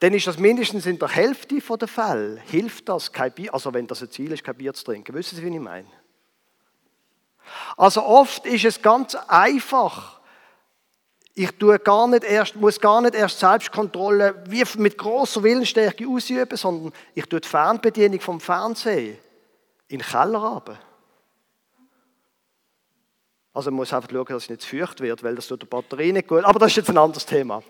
dann 0.00 0.14
ist 0.14 0.26
das 0.26 0.38
mindestens 0.38 0.86
in 0.86 0.98
der 0.98 1.08
Hälfte 1.08 1.58
der 1.58 1.88
Fälle, 1.88 2.40
hilft 2.46 2.88
das, 2.88 3.12
kein 3.12 3.32
Bier, 3.32 3.52
also 3.52 3.74
wenn 3.74 3.86
das 3.86 4.02
ein 4.02 4.10
Ziel 4.10 4.30
ist, 4.32 4.44
kein 4.44 4.54
Bier 4.54 4.72
zu 4.72 4.84
trinken. 4.84 5.14
Wissen 5.14 5.36
Sie, 5.36 5.42
wie 5.42 5.54
ich 5.54 5.60
meine? 5.60 5.88
Also 7.76 8.04
oft 8.04 8.46
ist 8.46 8.64
es 8.64 8.80
ganz 8.80 9.14
einfach. 9.26 10.20
Ich 11.34 11.52
tue 11.52 11.78
gar 11.78 12.06
nicht 12.08 12.24
erst, 12.24 12.56
muss 12.56 12.80
gar 12.80 13.00
nicht 13.00 13.14
erst 13.14 13.38
Selbstkontrolle 13.38 14.42
wie 14.48 14.64
mit 14.76 14.98
großer 14.98 15.42
Willensstärke 15.42 16.06
ausüben, 16.06 16.56
sondern 16.56 16.92
ich 17.14 17.26
tue 17.26 17.40
die 17.40 17.48
Fernbedienung 17.48 18.20
vom 18.20 18.40
Fernsehen 18.40 19.16
in 19.88 19.98
den 19.98 20.06
Keller 20.06 20.38
runter. 20.38 20.78
Also 23.58 23.72
man 23.72 23.78
muss 23.78 23.92
einfach 23.92 24.08
schauen, 24.08 24.24
dass 24.28 24.44
es 24.44 24.50
nicht 24.50 24.62
zu 24.62 24.68
feucht 24.68 25.00
wird, 25.00 25.24
weil 25.24 25.34
das 25.34 25.48
tut 25.48 25.62
der 25.62 25.66
Batterie 25.66 26.12
nicht 26.12 26.28
gut. 26.28 26.44
Aber 26.44 26.60
das 26.60 26.70
ist 26.70 26.76
jetzt 26.76 26.90
ein 26.90 26.96
anderes 26.96 27.26
Thema. 27.26 27.60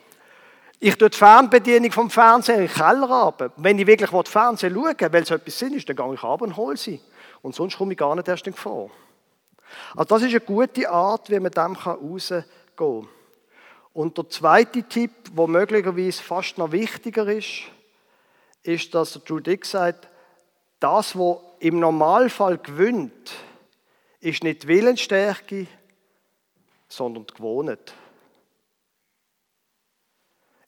Ich 0.79 0.95
tue 0.97 1.09
die 1.09 1.17
Fernbedienung 1.17 1.91
vom 1.93 2.11
Fernsehen 2.11 2.61
in 2.61 2.67
den 2.67 2.75
Keller 2.75 3.09
runter. 3.09 3.53
Wenn 3.57 3.79
ich 3.79 3.87
wirklich 3.87 4.11
Fernsehen 4.29 4.75
schauen 4.75 5.01
will, 5.01 5.13
weil 5.15 5.23
es 5.23 5.31
etwas 5.31 5.59
Sinn 5.59 5.73
ist, 5.73 5.89
dann 5.89 5.97
gehe 5.97 6.13
ich 6.13 6.23
runter 6.23 6.45
und 6.45 6.59
hole 6.59 6.77
sie. 6.77 7.01
Und 7.41 7.55
sonst 7.55 7.79
komme 7.79 7.93
ich 7.93 7.99
gar 7.99 8.15
nicht 8.15 8.29
erst 8.29 8.47
in 8.47 8.53
Gefahr. 8.53 8.91
Also 9.97 10.15
das 10.15 10.25
ist 10.25 10.29
eine 10.29 10.41
gute 10.41 10.91
Art, 10.91 11.31
wie 11.31 11.41
man 11.41 11.53
dem 11.53 11.75
rausgehen 11.75 12.45
kann. 12.77 13.09
Und 13.95 14.19
der 14.19 14.29
zweite 14.29 14.83
Tipp, 14.83 15.35
der 15.35 15.47
möglicherweise 15.47 16.23
fast 16.23 16.59
noch 16.59 16.71
wichtiger 16.71 17.27
ist, 17.29 17.63
ist, 18.63 18.95
dass 18.95 19.15
der 19.15 19.23
Drew 19.23 19.41
Dick 19.41 19.65
sagt, 19.65 20.07
das, 20.81 21.19
was 21.19 21.39
im 21.61 21.81
Normalfall 21.81 22.59
gewinnt, 22.59 23.33
ist 24.21 24.43
nicht 24.43 24.65
die 24.65 24.69
Willensstärke, 24.69 25.67
sondern 26.89 27.27
die 27.27 27.35
Gewohnheit. 27.35 27.95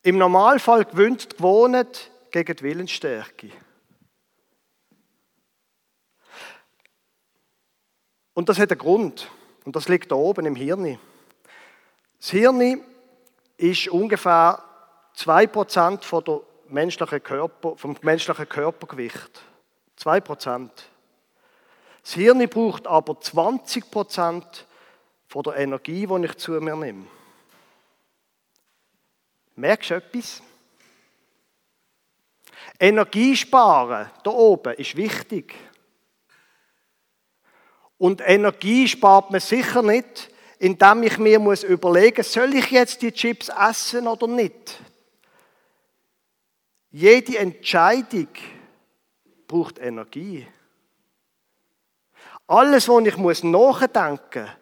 Im 0.03 0.19
Normalfall 0.19 0.85
gewinnt 0.85 1.33
die 1.33 1.37
Gewohnheit 1.37 2.11
gegen 2.31 2.57
die 2.57 2.63
Willensstärke. 2.63 3.51
Und 8.33 8.49
das 8.49 8.59
hat 8.59 8.71
einen 8.71 8.79
Grund. 8.79 9.31
Und 9.65 9.77
das 9.77 9.89
liegt 9.89 10.11
da 10.11 10.17
oben 10.17 10.47
im 10.47 10.57
Hirn. 10.57 10.99
Das 12.19 12.31
Hirn 12.31 12.83
ist 13.59 13.89
ungefähr 13.89 14.63
2% 15.17 16.03
von 16.03 16.25
der 16.25 16.41
menschlichen 16.69 17.23
Körper, 17.23 17.77
vom 17.77 17.97
menschlichen 18.01 18.49
Körpergewicht. 18.49 19.43
2%. 19.99 20.71
Das 22.03 22.13
Hirn 22.15 22.49
braucht 22.49 22.87
aber 22.87 23.13
20% 23.15 24.43
von 25.31 25.45
der 25.45 25.59
Energie, 25.59 26.09
die 26.09 26.25
ich 26.25 26.37
zu 26.39 26.51
mir 26.61 26.75
nehme. 26.75 27.07
Merkst 29.55 29.91
du 29.91 29.95
etwas? 29.95 30.43
Energiesparen 32.81 34.11
da 34.25 34.31
oben 34.31 34.75
ist 34.75 34.97
wichtig. 34.97 35.55
Und 37.97 38.21
Energie 38.27 38.89
spart 38.89 39.31
man 39.31 39.41
sicher 39.41 39.83
nicht, 39.83 40.31
indem 40.59 41.05
ich 41.05 41.17
mir 41.17 41.39
muss 41.39 41.63
überlegen, 41.63 42.25
soll 42.25 42.53
ich 42.57 42.73
jetzt 42.73 43.01
die 43.01 43.13
Chips 43.13 43.51
essen 43.51 44.09
oder 44.09 44.27
nicht? 44.27 44.81
Jede 46.91 47.39
Entscheidung 47.39 48.29
braucht 49.47 49.79
Energie. 49.79 50.45
Alles, 52.49 52.89
was 52.89 53.07
ich 53.07 53.45
nachdenken 53.45 54.43
muss, 54.43 54.60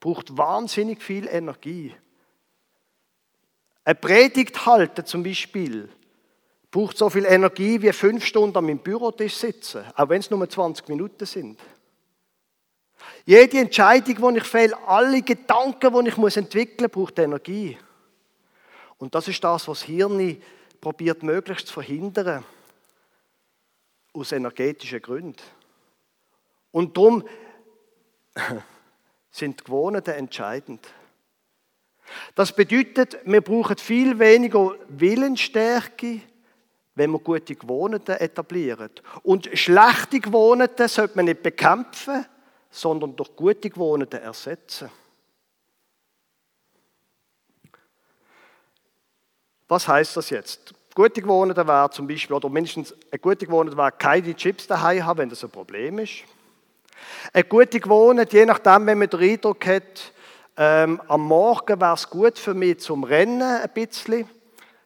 braucht 0.00 0.36
wahnsinnig 0.36 1.02
viel 1.02 1.26
Energie. 1.26 1.94
Eine 3.84 3.94
Predigt 3.94 4.66
halten 4.66 5.06
zum 5.06 5.22
Beispiel 5.22 5.88
braucht 6.70 6.98
so 6.98 7.08
viel 7.08 7.24
Energie 7.24 7.80
wie 7.80 7.92
fünf 7.92 8.24
Stunden 8.24 8.56
an 8.58 8.66
meinem 8.66 8.78
Bürotisch 8.78 9.36
sitzen, 9.36 9.84
auch 9.94 10.08
wenn 10.08 10.20
es 10.20 10.30
nur 10.30 10.48
20 10.48 10.88
Minuten 10.88 11.24
sind. 11.24 11.58
Jede 13.24 13.58
Entscheidung, 13.58 14.34
die 14.34 14.40
ich 14.40 14.44
fälle, 14.44 14.76
alle 14.86 15.22
Gedanken, 15.22 16.04
die 16.04 16.10
ich 16.10 16.36
entwickeln 16.36 16.90
muss, 16.92 16.92
braucht 16.92 17.18
Energie. 17.18 17.78
Und 18.98 19.14
das 19.14 19.28
ist 19.28 19.42
das, 19.42 19.68
was 19.68 19.80
das 19.80 19.86
Hirn 19.86 20.42
probiert, 20.80 21.22
möglichst 21.22 21.68
zu 21.68 21.74
verhindern. 21.74 22.44
Aus 24.12 24.32
energetischen 24.32 25.00
Gründen. 25.00 25.42
Und 26.72 26.96
darum 26.96 27.24
sind 29.30 29.64
Gewohnheiten 29.64 30.14
entscheidend. 30.14 30.86
Das 32.34 32.52
bedeutet, 32.52 33.18
wir 33.24 33.40
brauchen 33.40 33.76
viel 33.76 34.18
weniger 34.18 34.74
Willensstärke, 34.88 36.20
wenn 36.94 37.10
wir 37.10 37.18
gute 37.18 37.54
Gewohnheiten 37.54 38.16
etablieren. 38.16 38.90
Und 39.22 39.48
schlechte 39.52 40.20
Gewohnheiten 40.20 40.88
sollte 40.88 41.16
man 41.16 41.26
nicht 41.26 41.42
bekämpfen, 41.42 42.24
sondern 42.70 43.14
durch 43.14 43.34
gute 43.36 43.70
Gewohnheiten 43.70 44.20
ersetzen. 44.20 44.90
Was 49.68 49.86
heißt 49.86 50.16
das 50.16 50.30
jetzt? 50.30 50.74
Gute 50.94 51.20
Gewohnheiten 51.20 51.68
wäre 51.68 51.90
zum 51.90 52.08
Beispiel, 52.08 52.34
oder 52.34 52.48
mindestens 52.48 52.94
eine 53.10 53.18
gute 53.18 53.46
Gewohnheit 53.46 53.76
wäre, 53.76 53.92
keine 53.92 54.34
Chips 54.34 54.66
daheim 54.66 55.04
haben, 55.04 55.18
wenn 55.18 55.28
das 55.28 55.44
ein 55.44 55.50
Problem 55.50 55.98
ist. 55.98 56.24
Eine 57.32 57.44
gute 57.44 57.80
Gewohnheit, 57.80 58.32
je 58.32 58.46
nachdem, 58.46 58.86
wenn 58.86 58.98
man 58.98 59.08
den 59.08 59.20
Eindruck 59.20 59.66
hat, 59.66 60.12
ähm, 60.56 61.00
am 61.08 61.22
Morgen 61.22 61.80
wäre 61.80 61.94
es 61.94 62.08
gut 62.08 62.38
für 62.38 62.54
mich 62.54 62.80
zum 62.80 63.04
Rennen 63.04 63.42
ein 63.42 63.70
bisschen, 63.72 64.28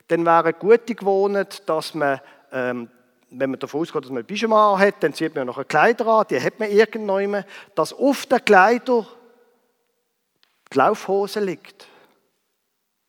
dann 0.08 0.26
wäre 0.26 0.44
eine 0.44 0.52
gute 0.52 0.94
Gewohnheit, 0.94 1.68
dass 1.68 1.94
man 1.94 2.20
ähm, 2.52 2.90
wenn 3.34 3.50
man 3.50 3.58
davon 3.58 3.80
ausgeht, 3.80 4.04
dass 4.04 4.10
man 4.10 4.22
ein 4.22 4.26
Pyjama 4.26 4.78
hat, 4.78 5.02
dann 5.02 5.14
zieht 5.14 5.34
man 5.34 5.46
noch 5.46 5.58
ein 5.58 5.66
Kleider 5.66 6.06
an, 6.06 6.26
die 6.28 6.40
hat 6.40 6.58
man 6.60 6.70
irgendwann, 6.70 7.44
dass 7.74 7.92
auf 7.92 8.26
den 8.26 8.44
Kleider 8.44 9.06
die 10.72 10.78
Laufhose 10.78 11.40
liegt. 11.40 11.86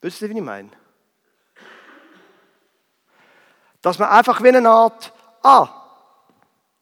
Wissen 0.02 0.28
Sie, 0.28 0.34
wie 0.34 0.38
ich 0.38 0.44
meine? 0.44 0.70
Dass 3.82 4.00
man 4.00 4.10
einfach 4.10 4.42
wie 4.42 4.50
eine 4.50 4.70
Art, 4.70 5.12
ah, 5.42 5.68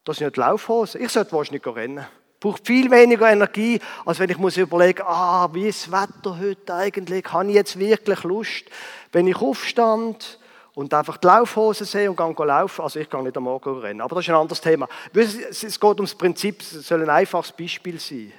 das 0.04 0.18
sind 0.18 0.26
ja 0.26 0.30
die 0.30 0.40
Laufhosen, 0.40 1.02
ich 1.02 1.10
sollte 1.10 1.32
wahrscheinlich 1.32 1.64
nicht 1.64 1.76
rennen. 1.76 2.06
Braucht 2.42 2.66
viel 2.66 2.90
weniger 2.90 3.30
Energie, 3.30 3.78
als 4.04 4.18
wenn 4.18 4.28
ich 4.28 4.36
muss 4.36 4.56
überlegen, 4.56 5.02
ah, 5.06 5.48
wie 5.52 5.68
ist 5.68 5.86
das 5.86 5.92
Wetter 5.92 6.38
heute 6.40 6.74
eigentlich? 6.74 7.24
Habe 7.32 7.48
ich 7.48 7.54
jetzt 7.54 7.78
wirklich 7.78 8.22
Lust? 8.24 8.64
Wenn 9.12 9.28
ich 9.28 9.36
aufstand, 9.36 10.40
und 10.74 10.94
einfach 10.94 11.18
die 11.18 11.26
Laufhose 11.26 11.84
sehen 11.84 12.10
und 12.10 12.16
gehen 12.16 12.46
laufen. 12.46 12.82
Also 12.82 12.98
ich 12.98 13.08
gehe 13.08 13.22
nicht 13.22 13.36
am 13.36 13.44
Morgen 13.44 13.78
rennen, 13.78 14.00
aber 14.00 14.16
das 14.16 14.24
ist 14.24 14.30
ein 14.30 14.36
anderes 14.36 14.60
Thema. 14.60 14.88
Es 15.12 15.60
geht 15.60 15.84
ums 15.84 16.14
Prinzip, 16.14 16.60
es 16.60 16.86
soll 16.86 17.02
ein 17.02 17.10
einfaches 17.10 17.52
Beispiel 17.52 18.00
sein. 18.00 18.32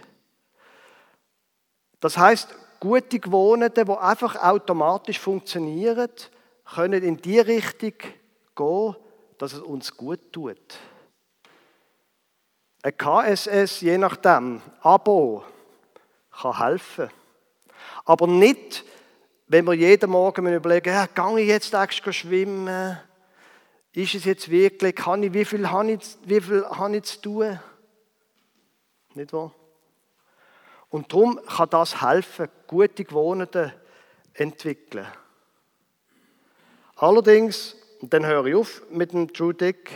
Das 1.99 2.17
heißt, 2.17 2.55
gute 2.79 3.19
Gewohnheiten, 3.19 3.85
die 3.85 3.91
einfach 3.91 4.35
automatisch 4.35 5.19
funktionieren, 5.19 6.09
können 6.73 7.03
in 7.03 7.17
die 7.17 7.39
Richtung 7.39 7.93
gehen, 8.55 8.95
dass 9.37 9.53
es 9.53 9.59
uns 9.59 9.95
gut 9.95 10.19
tut. 10.31 10.57
Ein 12.83 12.97
KSS, 12.97 13.81
je 13.81 13.97
nachdem, 13.97 14.61
Abo, 14.81 15.43
kann 16.31 16.59
helfen. 16.59 17.09
Aber 18.05 18.27
nicht 18.27 18.85
wenn 19.53 19.65
wir 19.65 19.73
jeden 19.73 20.09
Morgen 20.09 20.51
überlegen, 20.51 20.89
ja, 20.89 21.05
gehe 21.05 21.41
ich 21.41 21.47
jetzt 21.47 21.73
extra 21.75 22.11
schwimmen? 22.11 22.97
Ist 23.91 24.15
es 24.15 24.25
jetzt 24.25 24.49
wirklich, 24.49 24.95
kann 24.95 25.21
ich, 25.21 25.33
wie 25.33 25.45
viel 25.45 25.69
habe 25.69 25.91
ich, 25.91 26.17
wie 26.25 26.41
viel 26.41 26.65
habe 26.65 26.97
ich 26.97 27.03
zu 27.03 27.21
tun? 27.21 27.59
Nicht 29.13 29.31
wahr? 29.31 29.53
Und 30.89 31.13
darum 31.13 31.39
kann 31.45 31.69
das 31.69 32.01
helfen, 32.01 32.49
gute 32.65 33.03
Gewohnheiten 33.03 33.73
entwickeln. 34.33 35.05
Allerdings, 36.95 37.75
und 38.01 38.11
dann 38.11 38.25
höre 38.25 38.45
ich 38.47 38.55
auf 38.55 38.81
mit 38.89 39.13
dem 39.13 39.31
True 39.31 39.53
Dick, 39.53 39.91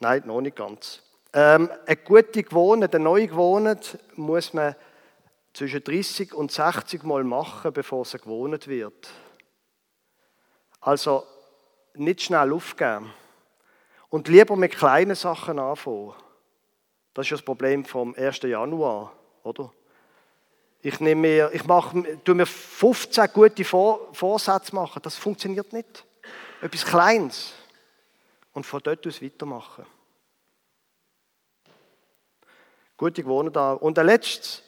nein, 0.00 0.22
noch 0.24 0.40
nicht 0.40 0.56
ganz. 0.56 1.02
Ähm, 1.32 1.70
eine 1.86 1.96
gute 1.96 2.42
Gewohnheit, 2.42 2.94
eine 2.94 3.04
neue 3.04 3.28
Gewohnheit 3.28 3.98
muss 4.14 4.54
man 4.54 4.74
zwischen 5.52 5.82
30 5.82 6.32
und 6.32 6.52
60 6.52 7.02
Mal 7.02 7.24
machen, 7.24 7.72
bevor 7.72 8.02
es 8.02 8.12
gewohnt 8.12 8.66
wird. 8.68 9.08
Also 10.80 11.24
nicht 11.94 12.22
schnell 12.22 12.52
aufgeben 12.52 13.12
und 14.08 14.28
lieber 14.28 14.56
mit 14.56 14.76
kleinen 14.76 15.16
Sachen 15.16 15.58
anfangen. 15.58 16.14
Das 17.12 17.26
ist 17.26 17.32
das 17.32 17.42
Problem 17.42 17.84
vom 17.84 18.14
1. 18.14 18.42
Januar, 18.42 19.12
oder? 19.42 19.72
Ich 20.80 21.00
nehme 21.00 21.22
mir, 21.22 21.50
ich 21.52 21.64
mache, 21.64 21.96
mir 21.96 22.46
15 22.46 23.32
gute 23.32 23.64
Vor 23.64 24.14
Vorsätze 24.14 24.72
machen. 24.74 25.02
Das 25.02 25.16
funktioniert 25.16 25.72
nicht. 25.72 26.04
Etwas 26.62 26.84
Kleines. 26.84 27.52
Und 28.52 28.64
von 28.64 28.80
dort 28.82 29.04
aus 29.06 29.20
weitermachen. 29.20 29.84
Gute 32.98 33.22
Gewohnheit 33.22 33.56
da. 33.56 33.72
Und 33.72 33.96
der 33.96 34.04
letzte 34.04 34.60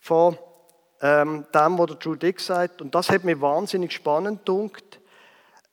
von 0.00 0.36
ähm, 1.02 1.44
dem, 1.54 1.78
was 1.78 1.86
der 1.86 1.96
Drew 1.96 2.14
Dick 2.14 2.40
sagt, 2.40 2.80
und 2.80 2.94
das 2.94 3.10
hat 3.10 3.22
mich 3.22 3.40
wahnsinnig 3.40 3.92
spannend 3.92 4.40
gedunkt. 4.40 4.98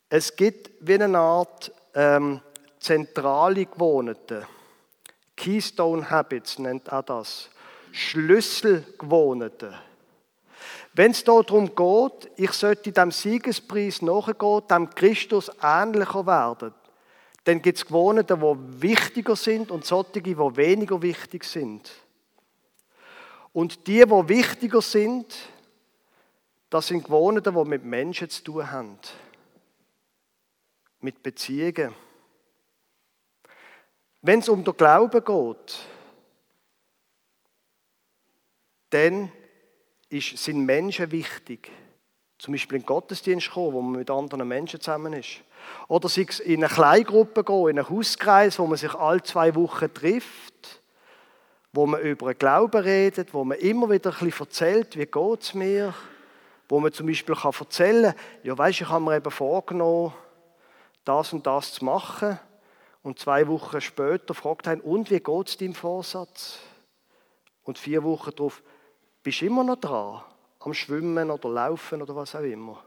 Es 0.10 0.36
gibt 0.36 0.70
wie 0.82 1.02
eine 1.02 1.18
Art 1.18 1.72
ähm, 1.96 2.42
zentrale 2.80 3.66
Gewohnheiten. 3.66 4.46
Keystone 5.36 6.10
Habits 6.10 6.60
nennt 6.60 6.90
er 6.90 7.04
das. 7.04 7.50
Schlüsselgewohnheiten. 7.92 9.74
Wenn 10.94 11.12
es 11.12 11.24
darum 11.24 11.74
geht, 11.74 12.32
ich 12.36 12.52
sollte 12.52 12.92
dem 12.92 13.12
Siegespreis 13.12 14.02
nachgehen, 14.02 14.68
dem 14.70 14.90
Christus 14.90 15.50
ähnlicher 15.62 16.26
werden, 16.26 16.74
dann 17.48 17.62
gibt 17.62 17.78
es 17.78 17.86
Gewohnheiten, 17.86 18.42
die 18.42 18.82
wichtiger 18.82 19.38
sind 19.38 19.72
und 19.72 19.86
solche, 19.86 20.22
die 20.22 20.38
weniger 20.38 21.02
wichtig 21.02 21.46
sind. 21.46 21.90
Und 23.54 23.88
die, 23.88 24.04
die 24.04 24.30
wichtiger 24.30 24.82
sind, 24.82 25.34
das 26.70 26.88
sind 26.88 27.06
Gewohnheiten, 27.06 27.56
die 27.56 27.70
mit 27.70 27.86
Menschen 27.86 28.30
zu 28.30 28.44
tun 28.44 28.70
haben. 28.70 29.00
Mit 31.00 31.24
Beziehungen. 31.24 31.96
Wenn 34.22 34.40
es 34.40 34.50
um 34.50 34.66
den 34.66 34.76
Glauben 34.76 35.24
geht, 35.24 35.80
dann 38.90 39.32
sind 40.20 40.66
Menschen 40.66 41.12
wichtig. 41.14 41.72
Zum 42.40 42.56
Beispiel 42.56 42.76
in 42.76 42.82
den 42.82 42.88
Gottesdienst 42.88 43.52
kommen, 43.52 43.72
wo 43.72 43.82
man 43.82 44.00
mit 44.00 44.10
anderen 44.10 44.50
Menschen 44.50 44.82
zusammen 44.82 45.14
ist. 45.14 45.44
Oder 45.88 46.10
sei 46.10 46.26
es 46.28 46.40
in 46.40 46.64
eine 46.64 46.74
Kleingruppe 46.74 47.44
gehen, 47.44 47.70
in 47.70 47.80
einen 47.80 47.90
Hauskreis, 47.90 48.60
wo 48.60 48.68
man 48.68 48.78
sich 48.78 48.94
alle 48.94 49.24
zwei 49.24 49.56
Wochen 49.56 49.94
trifft, 49.94 50.82
wo 51.72 51.86
man 51.86 52.02
über 52.02 52.34
den 52.34 52.40
Glauben 52.40 52.82
redet, 52.82 53.34
wo 53.34 53.44
man 53.44 53.58
immer 53.60 53.90
wieder 53.90 54.12
ein 54.12 54.26
bisschen 54.26 54.46
erzählt, 54.46 54.98
wie 54.98 55.06
geht 55.06 55.42
es 55.42 55.54
mir, 55.54 55.94
wo 56.70 56.80
man 56.80 56.92
zum 56.92 57.08
Beispiel 57.08 57.36
kann 57.36 57.54
erzählen 57.58 58.14
kann, 58.14 58.22
ja 58.44 58.58
weisst, 58.58 58.82
ich 58.82 58.90
habe 58.90 59.04
mir 59.04 59.16
eben 59.16 59.32
vorgenommen, 59.32 60.14
das 61.06 61.34
und 61.34 61.46
das 61.48 61.74
zu 61.74 61.86
machen. 61.86 62.40
Und 63.04 63.20
zwei 63.20 63.48
Wochen 63.48 63.80
später 63.80 64.34
fragt 64.34 64.68
er, 64.68 64.84
und 64.84 65.10
wie 65.10 65.20
geht 65.20 65.48
es 65.48 65.58
deinem 65.58 65.74
Vorsatz? 65.74 66.60
Und 67.64 67.78
vier 67.78 68.04
Wochen 68.04 68.32
darauf, 68.36 68.62
bist 69.24 69.42
du 69.42 69.46
immer 69.46 69.64
noch 69.64 69.78
dran, 69.78 70.22
am 70.60 70.74
Schwimmen 70.74 71.32
oder 71.32 71.50
Laufen 71.50 72.02
oder 72.02 72.16
was 72.16 72.36
auch 72.36 72.42
immer. 72.42 72.84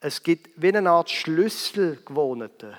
Es 0.00 0.22
gibt 0.22 0.50
wie 0.56 0.68
eine 0.68 0.90
Art 0.90 1.10
Schlüsselgewohnheiten. 1.10 2.76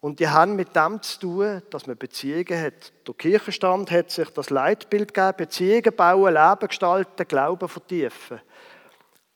Und 0.00 0.20
die 0.20 0.28
haben 0.28 0.56
mit 0.56 0.74
dem 0.74 1.00
zu 1.02 1.20
tun, 1.20 1.62
dass 1.70 1.86
man 1.86 1.96
Beziehungen 1.96 2.60
hat. 2.60 2.92
Der 3.06 3.14
Kirchenstand 3.14 3.90
hat 3.90 4.10
sich 4.10 4.28
das 4.30 4.50
Leitbild 4.50 5.14
gegeben, 5.14 5.36
Beziehungen 5.36 5.96
bauen, 5.96 6.34
Leben 6.34 6.68
gestalten, 6.68 7.28
Glauben 7.28 7.68
vertiefen. 7.68 8.40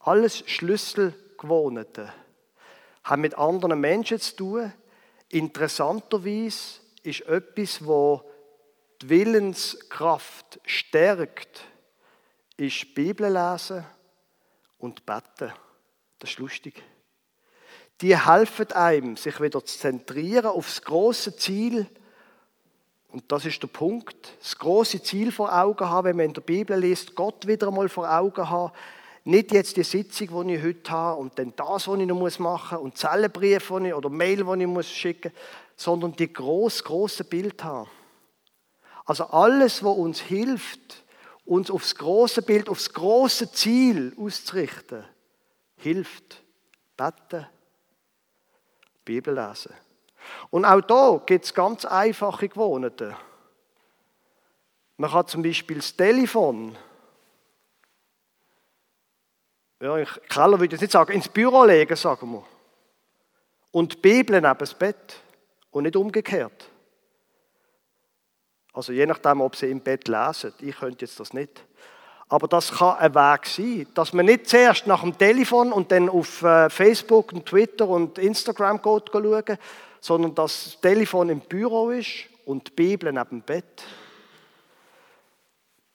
Alles 0.01 0.39
Schlüsselgewohnheiten. 0.49 2.11
Haben 3.05 3.23
mit 3.23 3.39
anderen 3.39 3.81
Menschen 3.81 4.19
zu 4.19 4.37
tun. 4.37 4.73
Interessanterweise 5.29 6.81
ist 7.03 7.21
etwas, 7.29 7.85
wo 7.85 8.29
die 9.03 9.09
Willenskraft 9.09 10.61
stärkt, 10.65 11.65
ist 12.57 12.95
Bibel 12.95 13.33
lesen 13.33 13.85
und 14.79 15.05
beten. 15.07 15.53
Das 16.19 16.31
ist 16.31 16.39
lustig. 16.39 16.83
Die 18.01 18.19
helfen 18.19 18.73
einem, 18.73 19.17
sich 19.17 19.41
wieder 19.41 19.65
zu 19.65 19.79
zentrieren 19.79 20.47
auf 20.47 20.67
das 20.67 20.83
große 20.83 21.37
Ziel. 21.37 21.87
Und 23.09 23.31
das 23.33 23.47
ist 23.47 23.63
der 23.63 23.69
Punkt. 23.69 24.35
Das 24.41 24.59
große 24.59 25.03
Ziel 25.03 25.33
vor 25.33 25.55
Augen 25.55 25.89
haben, 25.89 26.09
wenn 26.09 26.17
man 26.17 26.27
in 26.27 26.33
der 26.35 26.43
Bibel 26.43 26.79
liest, 26.79 27.15
Gott 27.15 27.47
wieder 27.47 27.69
einmal 27.69 27.89
vor 27.89 28.11
Augen 28.11 28.49
haben. 28.49 28.73
Nicht 29.25 29.53
jetzt 29.53 29.77
die 29.77 29.83
Sitzung, 29.83 30.47
die 30.47 30.55
ich 30.55 30.63
heute 30.63 30.91
habe 30.91 31.21
und 31.21 31.39
dann 31.39 31.53
das, 31.57 31.89
was 31.89 31.99
ich 31.99 32.07
noch 32.07 32.39
machen 32.39 32.79
muss 32.79 32.85
und 32.85 32.99
Zellenbrief 32.99 33.71
oder 33.71 34.11
Mail, 34.11 34.45
die 34.45 34.63
ich 34.63 34.69
muss 34.69 34.89
schicken 34.89 35.33
muss, 35.33 35.43
sondern 35.77 36.13
die 36.13 36.33
groß 36.33 36.85
große 36.85 37.25
Bild 37.25 37.65
haben. 37.65 37.89
Also 39.05 39.25
alles, 39.25 39.83
was 39.83 39.97
uns 39.97 40.21
hilft, 40.21 41.05
uns 41.45 41.71
aufs 41.71 41.95
große 41.95 42.43
Bild, 42.43 42.69
aufs 42.69 42.93
große 42.93 43.53
Ziel 43.53 44.15
auszurichten, 44.19 45.05
hilft. 45.77 46.43
Beten, 46.97 47.47
Bibel 49.05 49.35
lesen. 49.35 49.75
Und 50.51 50.65
auch 50.65 50.81
da 50.81 51.23
gibt 51.25 51.45
es 51.45 51.55
ganz 51.55 51.85
einfache 51.85 52.49
Gewohnheiten. 52.49 53.15
Man 54.97 55.11
kann 55.11 55.27
zum 55.27 55.43
Beispiel 55.43 55.77
das 55.77 55.95
Telefon, 55.95 56.77
ja, 59.81 59.99
ich, 59.99 60.09
Keller 60.31 60.59
würde 60.59 60.75
jetzt 60.75 60.81
nicht 60.81 60.93
sagen, 60.93 61.13
ins 61.13 61.29
Büro 61.29 61.65
legen, 61.65 61.97
sagen 61.97 62.33
wir. 62.33 62.45
Und 63.73 63.93
die 63.93 63.99
Bibel 63.99 64.41
neben 64.41 64.59
das 64.59 64.73
Bett 64.73 65.21
und 65.71 65.83
nicht 65.83 65.97
umgekehrt. 65.97 66.71
Also 68.73 68.93
je 68.93 69.05
nachdem, 69.05 69.43
ob 69.43 69.55
sie 69.55 69.71
im 69.71 69.81
Bett 69.81 70.09
lesen. 70.09 70.55
Ich 70.61 70.77
könnte 70.77 71.05
jetzt 71.05 71.21
das 71.21 71.35
nicht. 71.35 71.63
Aber 72.29 72.49
das 72.49 72.73
kann 72.73 72.97
ein 72.97 73.15
Weg 73.15 73.47
sein, 73.47 73.87
dass 73.95 74.13
man 74.13 74.27
nicht 74.27 74.49
zuerst 74.49 74.89
nach 74.89 75.03
dem 75.03 75.17
Telefon 75.17 75.73
und 75.73 75.93
dann 75.93 76.09
auf 76.09 76.43
äh, 76.43 76.69
Facebook 76.69 77.33
und 77.33 77.47
Twitter 77.47 77.87
und 77.89 78.19
Instagram 78.19 78.83
geht 78.83 79.11
schauen, 79.13 79.59
sondern 80.01 80.35
dass 80.35 80.65
das 80.65 80.81
Telefon 80.81 81.29
im 81.29 81.39
Büro 81.41 81.91
ist 81.91 82.25
und 82.45 82.67
die 82.69 82.73
Bibel 82.73 83.13
neben 83.13 83.31
dem 83.31 83.43
Bett. 83.43 83.85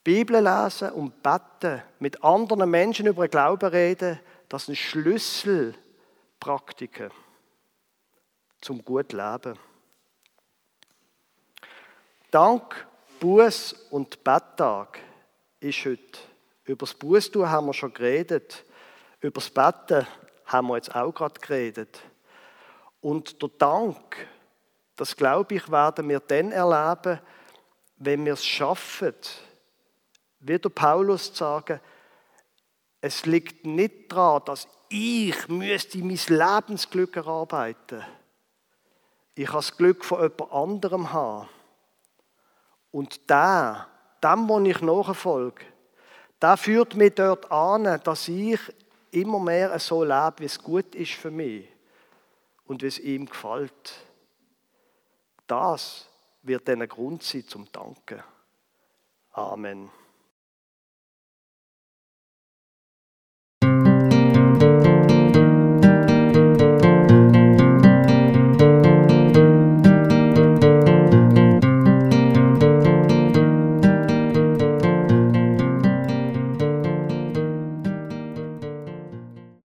Bibel 0.04 0.42
lesen 0.42 0.90
und 0.92 1.22
beten, 1.22 1.84
mit 2.00 2.24
anderen 2.24 2.68
Menschen 2.70 3.08
über 3.08 3.28
den 3.28 3.32
Glauben 3.32 3.70
reden, 3.70 4.18
das 4.50 4.66
sind 4.66 4.78
Schlüsselpraktiken 4.78 7.12
zum 8.62 8.84
guten 8.84 9.18
Leben. 9.18 9.60
Dank, 12.32 12.88
Buß 13.20 13.74
und 13.92 14.24
Betttag 14.24 15.00
ist 15.62 15.86
heute. 15.86 16.20
Über 16.66 16.86
das 16.86 16.94
Bußtun 16.94 17.50
haben 17.50 17.68
wir 17.68 17.74
schon 17.74 17.94
geredet. 17.94 18.66
Über 19.20 19.40
das 19.40 19.50
Betten 19.50 20.06
haben 20.46 20.68
wir 20.68 20.76
jetzt 20.76 20.94
auch 20.96 21.12
gerade 21.12 21.40
geredet. 21.40 22.02
Und 23.00 23.42
der 23.42 23.50
Dank, 23.58 24.28
das 24.96 25.16
glaube 25.16 25.56
ich, 25.56 25.72
werden 25.72 26.10
wir 26.10 26.20
dann 26.20 26.52
erleben, 26.52 27.20
wenn 27.98 28.26
wir 28.26 28.34
es 28.34 28.46
schaffen, 28.46 29.16
wie 30.40 30.58
der 30.58 30.70
Paulus 30.70 31.36
sagen, 31.36 31.80
es 33.00 33.26
liegt 33.26 33.66
nicht 33.66 34.12
daran, 34.12 34.44
dass 34.46 34.68
ich 34.90 35.48
müsste 35.48 36.00
mein 36.00 36.20
Lebensglück 36.28 37.16
erarbeiten. 37.16 38.04
Ich 39.34 39.48
habe 39.48 39.58
das 39.58 39.78
Glück 39.78 40.04
von 40.04 40.22
jemand 40.22 40.52
anderem 40.52 41.14
haben. 41.14 41.50
Und 42.92 43.30
der, 43.30 43.88
dem, 44.24 44.48
wo 44.48 44.60
ich 44.60 44.82
nachfolge, 44.82 45.64
der 46.42 46.58
führt 46.58 46.96
mich 46.96 47.16
dort 47.16 47.52
an, 47.52 48.00
dass 48.04 48.28
ich 48.28 48.60
immer 49.12 49.40
mehr 49.40 49.78
so 49.80 50.04
lebe, 50.04 50.36
wie 50.40 50.46
es 50.46 50.62
gut 50.62 50.96
ist 50.96 51.14
für 51.14 51.32
mich 51.32 51.68
und 52.66 52.82
wie 52.82 52.88
es 52.88 53.00
ihm 53.00 53.26
gefällt. 53.26 53.94
Das 55.48 56.08
wird 56.42 56.68
dann 56.68 56.82
ein 56.82 56.88
Grund 56.88 57.24
sein 57.24 57.46
zum 57.48 57.72
Danken. 57.72 58.24
Amen. 59.34 59.90